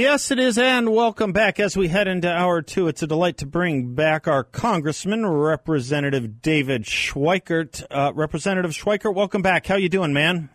Yes, 0.00 0.30
it 0.30 0.38
is, 0.38 0.56
and 0.56 0.94
welcome 0.94 1.32
back 1.32 1.60
as 1.60 1.76
we 1.76 1.88
head 1.88 2.08
into 2.08 2.26
hour 2.26 2.62
two. 2.62 2.88
It's 2.88 3.02
a 3.02 3.06
delight 3.06 3.36
to 3.36 3.46
bring 3.46 3.94
back 3.94 4.26
our 4.26 4.42
Congressman, 4.42 5.26
Representative 5.26 6.40
David 6.40 6.84
Schweikert. 6.84 7.84
Uh, 7.90 8.10
Representative 8.14 8.70
Schweikert, 8.70 9.14
welcome 9.14 9.42
back. 9.42 9.66
How 9.66 9.74
you 9.76 9.90
doing, 9.90 10.14
man? 10.14 10.48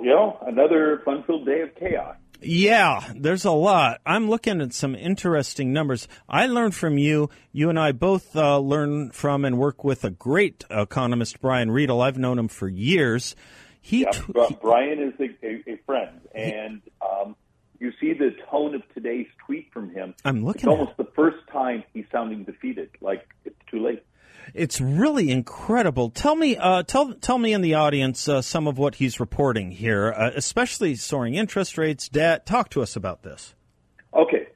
You 0.00 0.06
know, 0.06 0.38
another 0.46 1.02
fun-filled 1.04 1.44
day 1.44 1.60
of 1.60 1.74
chaos. 1.74 2.16
Yeah, 2.40 3.12
there's 3.14 3.44
a 3.44 3.52
lot. 3.52 4.00
I'm 4.06 4.30
looking 4.30 4.62
at 4.62 4.72
some 4.72 4.94
interesting 4.94 5.74
numbers. 5.74 6.08
I 6.26 6.46
learned 6.46 6.74
from 6.74 6.96
you. 6.96 7.28
You 7.52 7.68
and 7.68 7.78
I 7.78 7.92
both 7.92 8.34
uh, 8.34 8.58
learn 8.60 9.10
from 9.10 9.44
and 9.44 9.58
work 9.58 9.84
with 9.84 10.04
a 10.04 10.10
great 10.10 10.64
economist, 10.70 11.42
Brian 11.42 11.70
Riedel. 11.70 12.00
I've 12.00 12.16
known 12.16 12.38
him 12.38 12.48
for 12.48 12.66
years. 12.66 13.36
He, 13.82 14.00
yeah, 14.00 14.10
t- 14.10 14.58
Brian 14.62 15.00
is 15.00 15.12
a, 15.20 15.46
a, 15.46 15.74
a 15.74 15.76
friend, 15.84 16.20
and 16.34 16.80
um, 17.00 17.36
you 17.80 17.92
see 18.00 18.12
the 18.12 18.30
tone 18.50 18.74
of 18.74 18.82
today's 18.94 19.26
tweet 19.46 19.72
from 19.72 19.90
him. 19.90 20.14
I'm 20.24 20.44
looking. 20.44 20.62
It's 20.62 20.68
almost 20.68 20.96
the 20.96 21.08
first 21.14 21.38
time 21.52 21.84
he's 21.94 22.06
sounding 22.10 22.44
defeated. 22.44 22.90
Like 23.00 23.28
it's 23.44 23.58
too 23.70 23.84
late. 23.84 24.02
It's 24.54 24.80
really 24.80 25.30
incredible. 25.30 26.10
Tell 26.10 26.34
me, 26.34 26.56
uh, 26.56 26.82
tell 26.82 27.12
tell 27.14 27.38
me 27.38 27.52
in 27.52 27.60
the 27.60 27.74
audience 27.74 28.28
uh, 28.28 28.42
some 28.42 28.66
of 28.66 28.78
what 28.78 28.96
he's 28.96 29.20
reporting 29.20 29.70
here, 29.70 30.12
uh, 30.12 30.30
especially 30.34 30.94
soaring 30.96 31.34
interest 31.34 31.76
rates, 31.76 32.08
debt. 32.08 32.46
Talk 32.46 32.70
to 32.70 32.82
us 32.82 32.96
about 32.96 33.22
this. 33.22 33.54
Okay, 34.14 34.48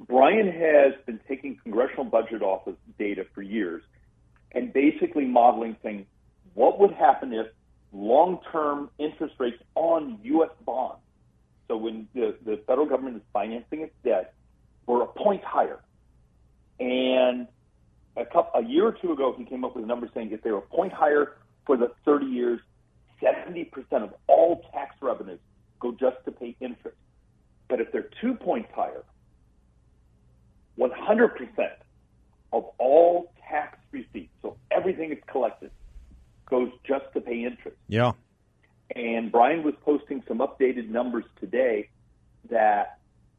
Brian 0.00 0.50
has 0.50 0.94
been 1.04 1.20
taking 1.28 1.58
congressional 1.62 2.04
budget 2.04 2.42
office 2.42 2.76
data 2.98 3.26
for 3.34 3.42
years 3.42 3.82
and 4.52 4.72
basically 4.72 5.26
modeling 5.26 5.76
things. 5.82 6.06
What 6.54 6.78
would 6.80 6.92
happen 6.92 7.32
if 7.32 7.46
long-term 7.92 8.90
interest 8.98 9.34
rates 9.38 9.62
on 9.74 10.18
U.S. 10.22 10.50
bonds 10.64 11.03
so 11.68 11.76
when 11.76 12.08
the, 12.14 12.36
the 12.44 12.60
federal 12.66 12.86
government 12.86 13.16
is 13.16 13.22
financing 13.32 13.80
its 13.80 13.94
debt, 14.04 14.34
we're 14.86 15.02
a 15.02 15.06
point 15.06 15.42
higher. 15.42 15.80
And 16.78 17.46
a, 18.16 18.24
couple, 18.24 18.60
a 18.60 18.64
year 18.64 18.86
or 18.86 18.92
two 18.92 19.12
ago, 19.12 19.34
he 19.36 19.44
came 19.44 19.64
up 19.64 19.74
with 19.74 19.84
a 19.84 19.86
number 19.86 20.08
saying 20.14 20.30
if 20.32 20.42
they 20.42 20.50
were 20.50 20.58
a 20.58 20.62
point 20.62 20.92
higher 20.92 21.36
for 21.66 21.76
the 21.76 21.92
30 22.04 22.26
years, 22.26 22.60
70% 23.22 23.70
of 23.92 24.14
all 24.26 24.62
tax 24.72 24.96
revenues 25.00 25.40
go 25.80 25.92
just 25.92 26.16
to 26.26 26.32
pay 26.32 26.56
interest. 26.60 26.96
But 27.68 27.80
if 27.80 27.90
they're 27.92 28.10
two 28.20 28.34
points 28.34 28.70
higher, 28.74 29.04
100% 30.78 31.48
of 32.52 32.64
all 32.78 33.32
tax 33.48 33.78
receipts, 33.90 34.32
so 34.42 34.56
everything 34.70 35.12
is 35.12 35.18
collected, 35.30 35.70
goes 36.46 36.70
just 36.86 37.04
to 37.14 37.20
pay 37.20 37.44
interest. 37.44 37.76
Yeah. 37.88 38.12
And 38.94 39.32
Brian 39.32 39.62
was 39.62 39.74
posting 39.84 40.22
some 40.28 40.38
updated 40.38 40.88
numbers 40.88 41.24
today 41.40 41.88
that 42.50 42.98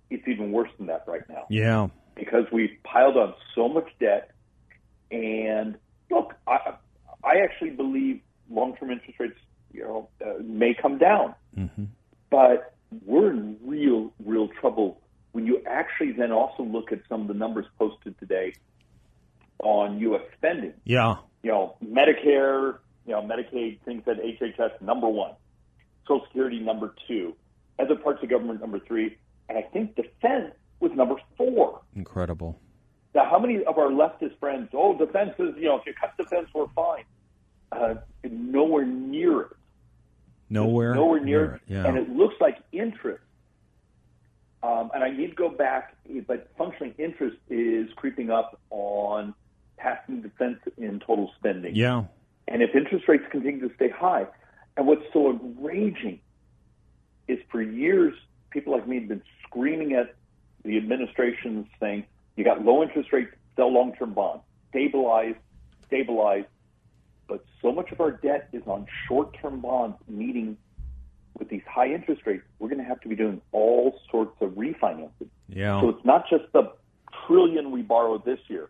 it's 0.09 0.27
even 0.27 0.51
worse 0.51 0.69
than 0.77 0.88
that 0.88 1.05
right 1.07 1.27
now. 1.29 1.45
Yeah. 1.49 1.88
Because 2.15 2.45
we've 2.51 2.77
piled 2.83 3.17
on 3.17 3.33
so 3.53 3.67
much 3.67 3.88
debt. 3.99 4.31
And 5.11 5.77
look, 6.09 6.33
I, 6.47 6.75
I 7.23 7.38
actually 7.44 7.72
believe 7.72 8.22
long 8.50 8.75
term 8.75 8.91
interest 8.91 9.19
rates 9.19 9.39
you 9.72 9.84
know, 9.84 10.09
uh, 10.25 10.41
may 10.41 10.73
come 10.79 10.97
down. 10.97 11.35
Mm-hmm. 11.57 11.85
But 12.29 12.73
we're 13.05 13.31
in 13.31 13.57
real, 13.63 14.13
real 14.23 14.47
trouble 14.47 15.01
when 15.34 15.45
you 15.45 15.61
actually 15.67 16.13
then 16.13 16.31
also 16.31 16.63
look 16.63 16.91
at 16.91 17.00
some 17.09 17.22
of 17.22 17.28
the 17.28 17.34
numbers 17.34 17.66
posted 17.78 18.17
today 18.19 18.53
on 19.59 20.00
U.S. 20.00 20.22
spending. 20.38 20.73
Yeah. 20.85 21.16
You 21.44 21.51
know, 21.51 21.75
Medicare, 21.84 22.78
you 23.05 23.13
know, 23.13 23.21
Medicaid 23.21 23.79
things 23.85 24.03
at 24.07 24.17
HHS 24.21 24.81
number 24.81 25.07
one, 25.07 25.31
Social 26.07 26.25
Security 26.27 26.59
number 26.59 26.93
two, 27.07 27.35
other 27.79 27.95
parts 27.95 28.23
of 28.23 28.29
government 28.29 28.61
number 28.61 28.79
three, 28.79 29.17
and 29.49 29.57
I 29.57 29.61
think 29.61 29.95
defense 29.95 30.53
was 30.79 30.91
number 30.95 31.16
four. 31.38 31.81
Incredible. 31.95 32.59
Now, 33.13 33.29
how 33.29 33.39
many 33.39 33.63
of 33.63 33.77
our 33.77 33.89
leftist 33.89 34.38
friends? 34.39 34.69
Oh, 34.73 34.97
defense 34.97 35.33
is 35.39 35.55
you 35.57 35.66
know 35.66 35.77
if 35.77 35.85
you 35.85 35.93
cut 35.99 36.17
defense, 36.17 36.49
we're 36.53 36.67
fine. 36.75 37.05
Uh, 37.71 37.95
nowhere 38.23 38.85
near 38.85 39.41
it. 39.41 39.57
Nowhere. 40.49 40.93
nowhere 40.93 41.19
near, 41.19 41.45
near 41.45 41.55
it. 41.55 41.61
Yeah. 41.67 41.85
And 41.85 41.97
it 41.97 42.09
looks 42.09 42.35
like 42.39 42.57
interest. 42.72 43.23
Um, 44.61 44.91
and 44.93 45.03
I 45.03 45.11
need 45.11 45.29
to 45.29 45.35
go 45.35 45.49
back, 45.49 45.95
but 46.27 46.49
functioning 46.57 46.95
interest 46.97 47.37
is 47.49 47.87
creeping 47.95 48.31
up 48.31 48.59
on 48.69 49.33
passing 49.77 50.22
defense 50.22 50.59
in 50.77 50.99
total 50.99 51.31
spending. 51.37 51.75
Yeah. 51.75 52.05
And 52.47 52.61
if 52.61 52.75
interest 52.75 53.07
rates 53.07 53.23
continue 53.31 53.67
to 53.67 53.75
stay 53.75 53.89
high, 53.89 54.28
and 54.78 54.88
what's 54.88 55.03
so 55.13 55.31
enraging 55.31 56.19
is 57.28 57.39
for 57.51 57.61
years, 57.61 58.13
people 58.51 58.73
like 58.73 58.88
me 58.88 59.00
have 59.00 59.07
been 59.07 59.23
screaming 59.44 59.94
at 59.94 60.16
the 60.63 60.78
administration 60.78 61.67
saying, 61.79 62.05
you 62.35 62.44
got 62.44 62.63
low 62.63 62.84
interest 62.84 63.11
rates, 63.13 63.31
sell 63.55 63.73
long 63.73 63.95
term 63.95 64.13
bonds, 64.13 64.44
stabilize, 64.69 65.35
stabilize. 65.88 66.45
But 67.28 67.44
so 67.61 67.72
much 67.72 67.91
of 67.91 68.01
our 68.01 68.11
debt 68.11 68.50
is 68.51 68.63
on 68.67 68.85
short 69.07 69.35
term 69.41 69.61
bonds, 69.61 69.97
meaning 70.07 70.57
with 71.38 71.50
these 71.50 71.63
high 71.67 71.91
interest 71.94 72.22
rates, 72.25 72.44
we're 72.59 72.69
going 72.69 72.79
to 72.81 72.88
have 72.88 73.01
to 73.01 73.07
be 73.07 73.16
doing 73.16 73.41
all 73.51 74.00
sorts 74.09 74.35
of 74.41 74.51
refinancing. 74.51 75.29
Yeah. 75.50 75.81
So 75.81 75.89
it's 75.89 76.05
not 76.05 76.29
just 76.29 76.45
the 76.53 76.72
trillion 77.25 77.72
we 77.72 77.81
borrowed 77.81 78.25
this 78.25 78.39
year, 78.47 78.69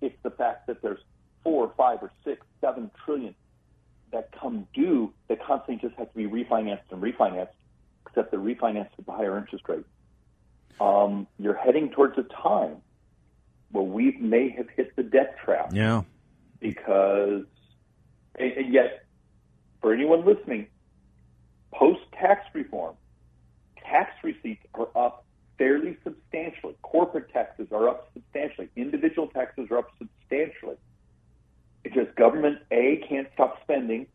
it's 0.00 0.16
the 0.22 0.30
fact 0.30 0.66
that 0.66 0.82
there's 0.82 1.00
four, 1.44 1.72
five, 1.76 1.98
or 2.02 2.10
six, 2.24 2.44
seven 2.60 2.90
trillion 3.04 3.34
that 4.10 4.30
come 4.40 4.66
due 4.74 5.12
that 5.28 5.44
constantly 5.44 5.86
just 5.86 5.98
have 5.98 6.10
to 6.10 6.16
be 6.16 6.26
refinanced 6.26 6.90
and 6.90 7.02
refinanced, 7.02 7.48
except 8.06 8.30
they're 8.30 8.40
refinanced 8.40 8.90
at 8.98 9.06
the 9.06 9.12
higher 9.12 9.36
interest 9.38 9.64
rate. 9.68 9.84
Um, 10.80 11.26
you're 11.38 11.54
heading 11.54 11.90
towards 11.90 12.18
a 12.18 12.22
time 12.22 12.78
where 13.70 13.84
we 13.84 14.16
may 14.18 14.50
have 14.50 14.68
hit 14.70 14.96
the 14.96 15.02
debt 15.02 15.36
trap. 15.44 15.72
Yeah. 15.72 16.02
Because, 16.60 17.44
and, 18.36 18.52
and 18.52 18.72
yet, 18.72 19.04
for 19.80 19.92
anyone 19.92 20.24
listening, 20.24 20.68
post 21.72 22.00
tax 22.12 22.46
reform, 22.54 22.94
tax 23.76 24.12
receipts 24.22 24.64
are 24.74 24.88
up 24.96 25.24
fairly 25.58 25.96
substantially. 26.04 26.74
Corporate 26.82 27.32
taxes 27.32 27.68
are 27.70 27.88
up 27.88 28.10
substantially. 28.14 28.68
Individual 28.76 29.28
taxes 29.28 29.68
are 29.70 29.78
up 29.78 29.90
substantially. 29.98 30.76
It's 31.84 31.94
just 31.94 32.14
government 32.16 32.58
A 32.70 33.02
can't 33.08 33.28
stop 33.34 33.60
spending, 33.62 34.06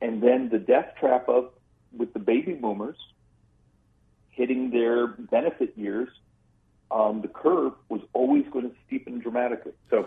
and 0.00 0.22
then 0.22 0.48
the 0.50 0.58
death 0.58 0.94
trap 0.98 1.28
of 1.28 1.50
with 1.96 2.12
the 2.12 2.18
baby 2.18 2.54
boomers 2.54 2.96
hitting 4.30 4.70
their 4.70 5.06
benefit 5.06 5.76
years, 5.76 6.08
um, 6.90 7.20
the 7.22 7.28
curve 7.28 7.72
was 7.88 8.00
always 8.12 8.44
going 8.52 8.70
to 8.70 8.76
steepen 8.86 9.22
dramatically. 9.22 9.72
So. 9.90 10.06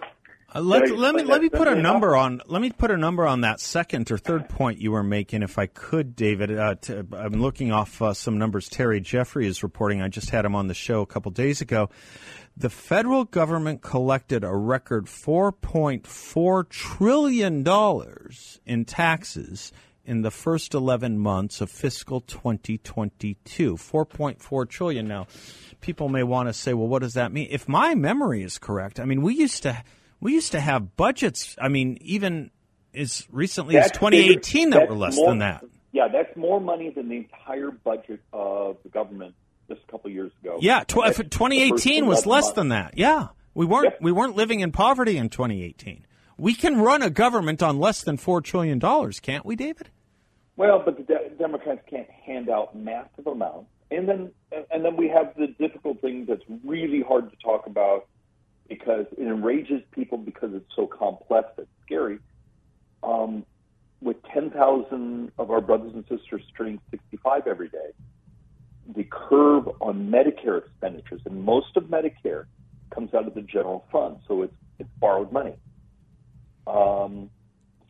Uh, 0.53 0.62
let, 0.62 0.88
let 0.91 1.16
me 1.16 1.24
let 1.24 1.41
me 1.41 1.50
put 1.50 1.68
a 1.68 1.74
number 1.74 2.16
on 2.16 2.40
let 2.46 2.62
me 2.62 2.69
put 2.69 2.91
a 2.91 2.97
number 2.97 3.25
on 3.25 3.41
that 3.41 3.59
second 3.59 4.12
or 4.12 4.18
third 4.18 4.47
point 4.47 4.80
you 4.80 4.91
were 4.91 5.03
making, 5.03 5.41
if 5.41 5.58
I 5.58 5.66
could, 5.66 6.16
David. 6.16 6.56
Uh, 6.56 6.75
to, 6.84 7.06
I'm 7.14 7.41
looking 7.41 7.72
off 7.72 8.00
uh, 8.00 8.14
some 8.14 8.38
numbers. 8.38 8.69
Terry 8.69 9.02
Jeffrey 9.02 9.47
is 9.47 9.64
reporting. 9.64 10.03
I 10.03 10.08
just 10.08 10.30
had 10.30 10.46
him 10.46 10.56
on 10.56 10.68
the 10.68 10.75
show 10.75 11.02
a 11.02 11.08
couple 11.08 11.32
days 11.32 11.61
ago 11.61 11.90
the 12.57 12.69
federal 12.69 13.25
government 13.25 13.81
collected 13.81 14.43
a 14.43 14.55
record 14.55 15.05
$4.4 15.05 16.69
trillion 16.69 17.67
in 18.66 18.85
taxes 18.85 19.73
in 20.05 20.22
the 20.22 20.31
first 20.31 20.73
11 20.73 21.17
months 21.17 21.61
of 21.61 21.69
fiscal 21.69 22.22
2022. 22.22 23.75
4.4 23.75 24.69
trillion. 24.69 25.07
Now, 25.07 25.28
people 25.81 26.09
may 26.09 26.23
want 26.23 26.47
to 26.47 26.53
say, 26.53 26.73
well, 26.73 26.87
what 26.87 27.02
does 27.02 27.16
that 27.16 27.31
mean? 27.31 27.47
If 27.52 27.67
my 27.67 27.96
memory 27.96 28.43
is 28.43 28.58
correct, 28.58 28.99
I 28.99 29.05
mean, 29.05 29.22
we 29.22 29.35
used 29.35 29.63
to 29.63 29.84
we 30.22 30.34
used 30.34 30.53
to 30.53 30.61
have 30.61 30.96
budgets, 30.96 31.55
I 31.59 31.67
mean, 31.67 31.97
even 32.01 32.51
as 32.93 33.28
recently 33.29 33.75
that's 33.75 33.91
as 33.91 33.97
2018 33.97 34.69
that 34.69 34.87
were 34.87 34.96
less 34.96 35.17
more, 35.17 35.29
than 35.29 35.40
that. 35.40 35.63
Yeah, 35.91 36.08
that's 36.08 36.35
more 36.37 36.61
money 36.61 36.90
than 36.90 37.09
the 37.09 37.17
entire 37.17 37.72
budget 37.72 38.22
of 38.31 38.78
the 38.84 38.90
government 38.90 39.35
just 39.67 39.82
a 39.88 39.91
couple 39.91 40.09
years 40.12 40.32
ago. 40.41 40.58
Yeah, 40.62 40.82
tw- 40.82 41.06
2018 41.06 42.06
was 42.06 42.26
less 42.26 42.52
than 42.52 42.70
that. 42.70 42.97
Yeah, 42.97 43.29
we 43.53 43.66
weren't 43.66 43.96
we 44.02 44.12
weren't 44.12 44.35
living 44.35 44.59
in 44.59 44.72
poverty 44.72 45.17
in 45.17 45.29
2018. 45.29 46.06
We 46.38 46.53
can 46.53 46.82
run 46.82 47.02
a 47.02 47.09
government 47.09 47.64
on 47.64 47.79
less 47.79 48.03
than 48.03 48.17
four 48.17 48.41
trillion 48.41 48.79
dollars, 48.79 49.20
can't 49.20 49.46
we, 49.46 49.56
David? 49.56 49.90
Well, 50.58 50.82
but 50.84 50.97
the 50.97 51.03
de- 51.03 51.29
Democrats 51.38 51.82
can't 51.90 52.09
hand 52.09 52.50
out 52.50 52.76
massive 52.76 53.28
amounts 53.28 53.70
and 53.91 54.08
then 54.08 54.32
and 54.72 54.84
then 54.84 54.96
we 54.96 55.08
have 55.09 55.34
the 55.38 55.47
difficult 55.47 56.02
thing 56.02 56.26
that's 56.28 56.44
really 56.64 57.02
hard 57.02 57.29
to 57.29 57.38
talk 57.38 57.68
about 57.68 58.08
because 58.68 59.06
it 59.18 59.22
enrages 59.22 59.82
people 59.91 60.18
because 60.18 60.53
it's 60.53 60.70
so 60.76 60.88
complex 60.88 61.50
and 61.58 61.68
scary. 61.85 62.20
Um, 63.03 63.46
with 64.02 64.18
10,000 64.34 65.32
of 65.38 65.52
our 65.52 65.61
brothers 65.61 65.94
and 65.94 66.03
sisters 66.08 66.41
turning 66.58 66.79
65 66.90 67.47
every 67.47 67.70
day, 67.70 67.91
the 68.93 69.03
curve 69.03 69.67
on 69.82 70.11
Medicare 70.11 70.59
expenditures, 70.59 71.22
and 71.26 71.43
most 71.43 71.76
of 71.76 71.85
Medicare 71.85 72.46
comes 72.93 73.14
out 73.14 73.28
of 73.28 73.34
the 73.34 73.41
general 73.41 73.85
fund, 73.91 74.17
so 74.28 74.43
it's 74.43 74.53
it's 74.78 74.90
borrowed 74.99 75.32
money. 75.32 75.55
Um, 76.67 77.29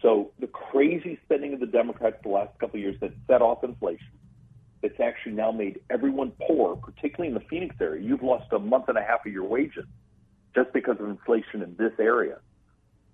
so 0.02 0.32
the 0.40 0.48
crazy 0.48 1.20
spending 1.26 1.54
of 1.54 1.60
the 1.60 1.66
Democrats 1.66 2.18
the 2.24 2.30
last 2.30 2.58
couple 2.60 2.78
of 2.78 2.82
years 2.82 2.96
that 3.02 3.12
set 3.28 3.42
off 3.42 3.64
inflation, 3.64 4.08
it's 4.84 5.00
actually 5.00 5.34
now 5.34 5.52
made 5.52 5.80
everyone 5.90 6.32
poor, 6.48 6.76
particularly 6.76 7.30
in 7.30 7.34
the 7.34 7.46
Phoenix 7.50 7.76
area. 7.82 8.04
You've 8.04 8.22
lost 8.24 8.52
a 8.52 8.60
month 8.60 8.88
and 8.88 8.98
a 8.98 9.02
half 9.02 9.26
of 9.26 9.32
your 9.32 9.46
wages 9.46 9.86
just 10.54 10.72
because 10.74 10.98
of 11.00 11.10
inflation 11.10 11.62
in 11.62 11.76
this 11.78 11.94
area. 12.00 12.38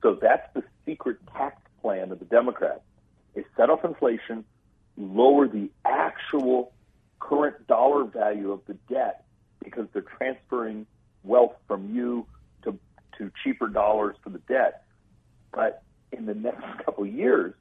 So 0.04 0.18
that's 0.22 0.48
the 0.54 0.64
secret 0.86 1.18
tax 1.34 1.62
plan 1.82 2.12
of 2.12 2.20
the 2.20 2.26
Democrats: 2.26 2.82
is 3.36 3.46
set 3.56 3.70
off 3.70 3.86
inflation, 3.86 4.44
lower 4.98 5.48
the 5.48 5.70
actual 5.86 6.74
current 7.22 7.66
dollar 7.68 8.04
value 8.04 8.52
of 8.52 8.60
the 8.68 8.74
debt 8.90 9.24
because 9.64 9.86
they're 9.94 10.04
transferring 10.18 10.86
wealth 11.24 11.56
from 11.68 11.96
you 11.96 12.26
to 12.64 12.78
to 13.18 13.32
cheaper 13.44 13.68
dollars 13.68 14.18
for 14.24 14.30
the 14.32 14.40
debt. 14.40 14.84
But 15.54 15.84
in 16.12 16.26
the 16.26 16.34
next 16.34 16.64
couple 16.86 17.06
of 17.06 17.14
years, 17.14 17.54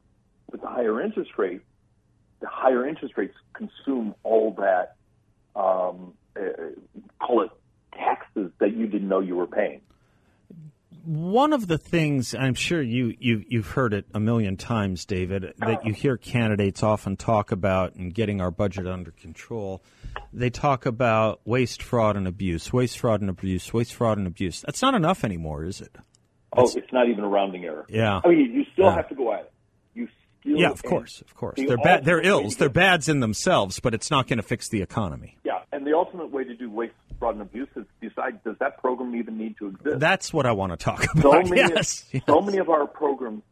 with 0.50 0.62
the 0.62 0.66
higher 0.66 1.00
interest 1.00 1.30
rate, 1.38 1.62
the 2.40 2.48
higher 2.48 2.86
interest 2.86 3.14
rates 3.16 3.34
consume 3.52 4.14
all 4.22 4.56
that, 4.58 4.96
um, 5.54 6.14
uh, 6.36 6.72
call 7.20 7.42
it 7.42 7.50
taxes 7.92 8.50
that 8.58 8.74
you 8.74 8.86
didn't 8.86 9.08
know 9.08 9.20
you 9.20 9.36
were 9.36 9.46
paying. 9.46 9.82
One 11.04 11.52
of 11.52 11.66
the 11.66 11.78
things 11.78 12.34
I'm 12.34 12.54
sure 12.54 12.82
you, 12.82 13.14
you 13.18 13.44
you've 13.48 13.68
heard 13.68 13.94
it 13.94 14.06
a 14.14 14.20
million 14.20 14.56
times, 14.56 15.04
David, 15.04 15.54
that 15.58 15.84
you 15.84 15.92
hear 15.92 16.16
candidates 16.16 16.82
often 16.82 17.16
talk 17.16 17.52
about 17.52 17.96
in 17.96 18.10
getting 18.10 18.40
our 18.40 18.50
budget 18.50 18.86
under 18.86 19.10
control. 19.10 19.82
They 20.32 20.50
talk 20.50 20.86
about 20.86 21.40
waste, 21.44 21.82
fraud, 21.82 22.16
and 22.16 22.26
abuse. 22.28 22.72
Waste, 22.72 22.98
fraud, 22.98 23.20
and 23.20 23.30
abuse. 23.30 23.72
Waste, 23.72 23.94
fraud, 23.94 24.18
and 24.18 24.26
abuse. 24.26 24.60
That's 24.60 24.82
not 24.82 24.94
enough 24.94 25.24
anymore, 25.24 25.64
is 25.64 25.80
it? 25.80 25.96
Oh, 26.56 26.64
it's 26.64 26.92
not 26.92 27.08
even 27.08 27.24
a 27.24 27.28
rounding 27.28 27.64
error. 27.64 27.86
Yeah. 27.88 28.20
I 28.24 28.28
mean, 28.28 28.52
you 28.52 28.64
still 28.72 28.86
Yeah. 28.86 28.96
have 28.96 29.08
to 29.08 29.14
go 29.14 29.32
at 29.32 29.40
it. 29.40 29.52
You 29.94 30.08
still 30.40 30.56
Yeah, 30.58 30.70
of 30.70 30.82
course, 30.82 31.20
of 31.20 31.34
course. 31.34 31.56
the 31.56 31.66
They're 31.66 31.76
bad. 31.78 32.04
They're 32.04 32.20
ills. 32.20 32.56
They're 32.56 32.68
bads 32.68 33.08
in 33.08 33.20
themselves, 33.20 33.78
but 33.80 33.94
it's 33.94 34.10
not 34.10 34.26
going 34.26 34.38
to 34.38 34.42
fix 34.42 34.68
the 34.68 34.82
economy. 34.82 35.36
Yeah, 35.44 35.60
and 35.72 35.86
the 35.86 35.94
ultimate 35.96 36.30
way 36.32 36.42
to 36.44 36.54
do 36.54 36.68
waste, 36.68 36.94
fraud, 37.20 37.34
and 37.34 37.42
abuse 37.42 37.68
is 37.76 37.84
decide 38.00 38.42
does 38.42 38.56
that 38.58 38.78
program 38.78 39.14
even 39.14 39.38
need 39.38 39.56
to 39.58 39.68
exist? 39.68 40.00
That's 40.00 40.32
what 40.32 40.46
I 40.46 40.52
want 40.52 40.72
to 40.72 40.76
talk 40.76 41.04
so 41.04 41.30
about. 41.30 41.48
many, 41.48 41.60
yes, 41.60 42.04
yes. 42.10 42.22
so 42.26 42.40
many 42.40 42.58
of 42.58 42.68
our 42.68 42.88
programs 42.88 43.42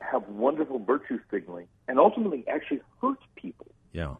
have 0.00 0.28
wonderful 0.28 0.78
virtue 0.78 1.18
signaling 1.30 1.68
and 1.88 1.98
ultimately 1.98 2.44
actually 2.46 2.80
hurt 3.00 3.18
people. 3.36 3.66
Yeah. 3.92 4.16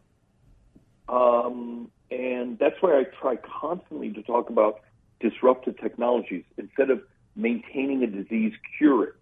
Um, 1.07 1.91
and 2.09 2.57
that's 2.57 2.81
why 2.81 2.99
I 2.99 3.03
try 3.03 3.35
constantly 3.35 4.11
to 4.13 4.23
talk 4.23 4.49
about 4.49 4.79
disruptive 5.19 5.79
technologies 5.79 6.43
instead 6.57 6.89
of 6.89 7.01
maintaining 7.35 8.03
a 8.03 8.07
disease, 8.07 8.53
cure 8.77 9.03
it. 9.05 9.15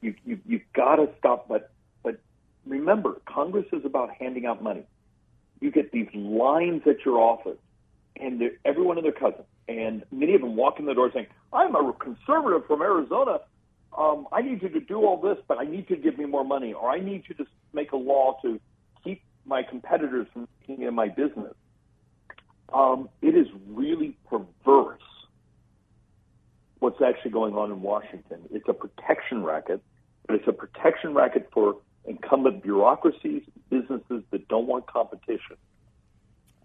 You 0.00 0.14
you 0.24 0.38
you've 0.46 0.72
got 0.74 0.96
to 0.96 1.08
stop. 1.18 1.48
But 1.48 1.70
but 2.02 2.20
remember, 2.66 3.20
Congress 3.26 3.66
is 3.72 3.84
about 3.84 4.10
handing 4.18 4.46
out 4.46 4.62
money. 4.62 4.84
You 5.60 5.70
get 5.70 5.92
these 5.92 6.08
lines 6.14 6.82
at 6.86 7.04
your 7.04 7.18
office, 7.18 7.58
and 8.20 8.42
everyone 8.64 8.98
and 8.98 9.04
their 9.04 9.12
cousin, 9.12 9.44
and 9.68 10.04
many 10.10 10.34
of 10.34 10.40
them 10.40 10.56
walk 10.56 10.78
in 10.78 10.86
the 10.86 10.94
door 10.94 11.10
saying, 11.12 11.26
"I'm 11.52 11.74
a 11.74 11.92
conservative 11.92 12.66
from 12.66 12.82
Arizona. 12.82 13.40
Um, 13.96 14.28
I 14.32 14.42
need 14.42 14.62
you 14.62 14.68
to 14.68 14.80
do 14.80 15.04
all 15.04 15.16
this, 15.16 15.38
but 15.48 15.58
I 15.58 15.64
need 15.64 15.88
you 15.88 15.96
to 15.96 16.02
give 16.02 16.18
me 16.18 16.26
more 16.26 16.44
money, 16.44 16.72
or 16.72 16.90
I 16.90 17.00
need 17.00 17.24
you 17.28 17.34
to 17.36 17.46
make 17.72 17.92
a 17.92 17.96
law 17.96 18.38
to 18.42 18.60
keep 19.02 19.22
my 19.44 19.62
competitors 19.62 20.26
from 20.32 20.48
taking 20.60 20.82
in 20.84 20.94
my 20.94 21.08
business." 21.08 21.54
Um, 22.72 23.08
it 23.22 23.36
is 23.36 23.46
really 23.68 24.16
perverse 24.28 25.00
what's 26.80 27.00
actually 27.00 27.30
going 27.30 27.54
on 27.54 27.70
in 27.70 27.80
Washington. 27.80 28.40
It's 28.50 28.68
a 28.68 28.74
protection 28.74 29.42
racket, 29.42 29.80
but 30.26 30.36
it's 30.36 30.48
a 30.48 30.52
protection 30.52 31.14
racket 31.14 31.48
for 31.52 31.76
incumbent 32.04 32.62
bureaucracies, 32.62 33.42
businesses 33.70 34.22
that 34.30 34.48
don't 34.48 34.66
want 34.66 34.86
competition. 34.86 35.56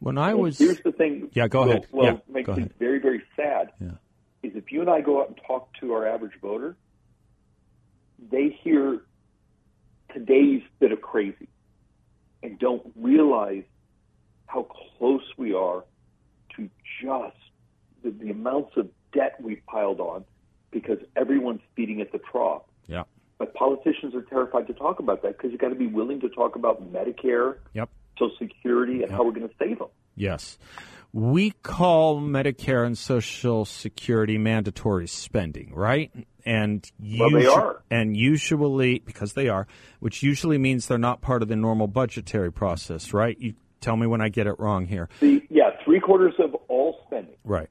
When 0.02 0.18
I 0.18 0.34
was 0.34 0.58
here's 0.58 0.82
the 0.82 0.92
thing. 0.92 1.30
Yeah, 1.34 1.48
go 1.48 1.62
ahead. 1.64 1.86
Well, 1.92 2.06
Yeah, 2.06 2.18
makes 2.28 2.48
go 2.48 2.54
ahead. 2.54 2.74
very, 2.80 3.00
very 3.00 3.22
sad. 3.36 3.72
Yeah. 3.80 3.92
Is 4.44 4.54
if 4.56 4.72
you 4.72 4.82
and 4.82 4.90
I 4.90 5.02
go 5.02 5.22
out 5.22 5.28
and 5.30 5.40
talk 5.48 5.70
to 5.80 5.94
our 5.94 6.08
average 6.08 6.34
voter, 6.42 6.76
they 8.32 8.50
hear 8.64 9.02
today's 10.14 10.64
bit 10.80 10.92
of 10.92 11.02
crazy 11.02 11.48
and 12.44 12.58
don't 12.60 12.82
realize 12.96 13.64
how 14.48 14.64
close 14.98 15.22
we 15.38 15.54
are 15.54 15.84
to 16.58 16.70
just 17.02 17.38
the, 18.04 18.10
the 18.10 18.32
amounts 18.32 18.76
of 18.78 18.90
debt 19.14 19.36
we've 19.42 19.64
piled 19.68 20.00
on 20.00 20.26
because 20.72 20.98
everyone's 21.16 21.62
feeding 21.76 22.02
at 22.02 22.12
the 22.12 22.18
trough. 22.20 22.64
yeah. 22.88 23.04
But 23.38 23.54
politicians 23.56 24.14
are 24.14 24.22
terrified 24.22 24.68
to 24.68 24.74
talk 24.74 25.00
about 25.00 25.24
that 25.24 25.36
because 25.38 25.52
you've 25.52 25.62
got 25.62 25.70
to 25.70 25.76
be 25.76 25.88
willing 25.88 26.20
to 26.22 26.30
talk 26.30 26.56
about 26.56 26.92
Medicare, 26.94 27.58
Yep. 27.74 27.90
Social 28.30 28.38
Security, 28.38 29.04
and 29.04 29.12
how 29.12 29.24
we're 29.24 29.32
going 29.32 29.48
to 29.48 29.56
save 29.60 29.80
them. 29.80 29.88
Yes. 30.16 30.58
We 31.14 31.52
call 31.52 32.22
Medicare 32.22 32.86
and 32.86 32.98
Social 32.98 33.66
Security 33.66 34.38
mandatory 34.38 35.08
spending, 35.08 35.74
right? 35.74 36.12
And 36.46 36.90
Well, 37.00 37.32
they 37.32 37.46
are. 37.46 37.84
And 37.92 38.16
usually, 38.16 39.00
because 39.00 39.34
they 39.34 39.50
are, 39.50 39.68
which 40.00 40.24
usually 40.24 40.58
means 40.58 40.88
they're 40.88 40.98
not 40.98 41.22
part 41.22 41.42
of 41.42 41.50
the 41.50 41.56
normal 41.58 41.88
budgetary 41.88 42.52
process, 42.52 43.14
right? 43.14 43.38
You 43.40 43.56
tell 43.82 43.98
me 43.98 44.08
when 44.08 44.22
I 44.22 44.30
get 44.30 44.48
it 44.48 44.58
wrong 44.60 44.86
here. 44.86 45.10
The, 45.20 45.44
yeah, 45.50 45.72
three 45.84 46.00
quarters 46.00 46.34
of 46.40 46.56
all 46.70 47.00
spending 47.08 47.36
Right. 47.44 47.68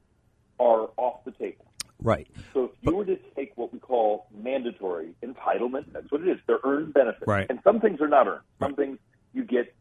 are 0.59 0.91
off 0.99 1.25
the 1.25 1.31
table. 1.33 1.65
Right. 2.03 2.29
So 2.55 2.65
if 2.65 2.71
you 2.83 2.95
were 2.97 3.05
to 3.07 3.17
take 3.37 3.53
what 3.57 3.73
we 3.73 3.79
call 3.79 4.27
mandatory 4.35 5.15
entitlement, 5.23 5.93
that's 5.93 6.11
what 6.11 6.23
it 6.23 6.29
is. 6.29 6.39
They're 6.47 6.59
earned 6.65 6.93
benefits. 6.95 7.27
Right. 7.27 7.47
And 7.49 7.59
some 7.65 7.81
things 7.81 8.01
are 8.01 8.09
not 8.09 8.27
earned. 8.27 8.41
Some 8.59 8.75
things 8.75 8.99
you 9.33 9.45
get 9.45 9.75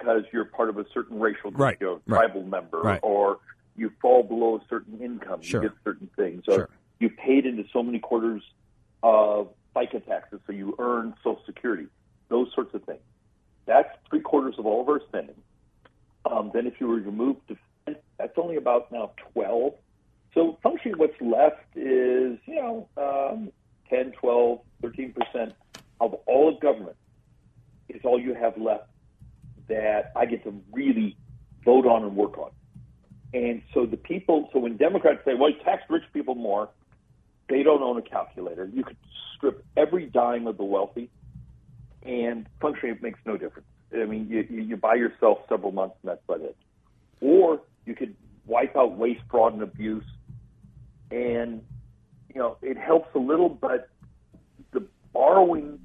because 0.00 0.24
you're 0.32 0.44
part 0.46 0.68
of 0.68 0.78
a 0.78 0.84
certain 0.92 1.18
racial 1.20 1.50
group, 1.50 1.60
Right. 1.60 1.76
you're 1.80 1.92
a 1.96 2.00
Right. 2.06 2.26
tribal 2.26 2.42
member, 2.44 2.80
Right. 2.80 3.00
or 3.02 3.38
you 3.76 3.90
fall 4.00 4.22
below 4.22 4.56
a 4.56 4.64
certain 4.68 5.00
income, 5.00 5.42
Sure. 5.42 5.62
you 5.62 5.68
get 5.68 5.78
certain 5.84 6.08
things. 6.16 6.44
So 6.46 6.52
Sure. 6.56 6.68
you 6.98 7.10
paid 7.10 7.46
into 7.46 7.64
so 7.72 7.82
many 7.82 7.98
quarters 7.98 8.42
of 9.02 9.52
FICA 9.74 10.00
taxes, 10.06 10.40
so 10.46 10.52
you 10.52 10.74
earn 10.78 11.14
Social 11.22 11.42
Security, 11.44 11.86
those 12.28 12.52
sorts 12.54 12.74
of 12.74 12.82
things. 12.84 13.00
That's 13.66 13.88
three 14.08 14.20
quarters 14.20 14.58
of 14.58 14.66
all 14.66 14.80
of 14.82 14.88
our 14.88 15.00
spending. 15.00 15.40
Um, 16.24 16.50
then 16.52 16.66
if 16.66 16.80
you 16.80 16.88
were 16.88 17.00
to 17.00 17.12
move 17.12 17.36
defense, 17.46 17.98
that's 18.18 18.36
only 18.36 18.56
about 18.56 18.90
now 18.92 19.12
12. 19.32 19.74
So 20.34 20.58
functionally 20.62 20.98
what's 20.98 21.20
left 21.20 21.64
is, 21.76 22.38
you 22.46 22.54
know, 22.56 22.88
um, 22.96 23.52
10, 23.88 24.12
12, 24.12 24.60
13% 24.82 25.54
of 26.00 26.14
all 26.26 26.48
of 26.48 26.60
government 26.60 26.96
is 27.88 28.04
all 28.04 28.20
you 28.20 28.34
have 28.34 28.56
left 28.58 28.89
that 29.70 30.12
I 30.14 30.26
get 30.26 30.44
to 30.44 30.54
really 30.72 31.16
vote 31.64 31.86
on 31.86 32.04
and 32.04 32.14
work 32.14 32.36
on. 32.36 32.50
And 33.32 33.62
so 33.72 33.86
the 33.86 33.96
people, 33.96 34.50
so 34.52 34.58
when 34.58 34.76
Democrats 34.76 35.20
say, 35.24 35.34
well, 35.34 35.50
tax 35.64 35.82
rich 35.88 36.02
people 36.12 36.34
more, 36.34 36.68
they 37.48 37.62
don't 37.62 37.82
own 37.82 37.96
a 37.96 38.02
calculator. 38.02 38.68
You 38.72 38.84
could 38.84 38.96
strip 39.36 39.64
every 39.76 40.06
dime 40.06 40.46
of 40.46 40.56
the 40.56 40.64
wealthy, 40.64 41.10
and 42.02 42.46
functionally 42.60 42.94
it 42.94 43.02
makes 43.02 43.18
no 43.24 43.36
difference. 43.36 43.66
I 43.92 44.04
mean, 44.04 44.28
you, 44.28 44.46
you, 44.48 44.76
buy 44.76 44.94
yourself 44.94 45.38
several 45.48 45.72
months, 45.72 45.96
and 46.02 46.10
that's 46.10 46.20
about 46.28 46.42
it. 46.42 46.56
Or 47.20 47.60
you 47.86 47.94
could 47.94 48.14
wipe 48.46 48.76
out 48.76 48.96
waste, 48.96 49.22
fraud, 49.30 49.54
and 49.54 49.62
abuse, 49.62 50.04
and 51.10 51.62
you 52.32 52.40
know 52.40 52.56
it 52.62 52.78
helps 52.78 53.08
a 53.14 53.18
little, 53.18 53.48
but 53.48 53.90
the 54.72 54.86
borrowing 55.12 55.80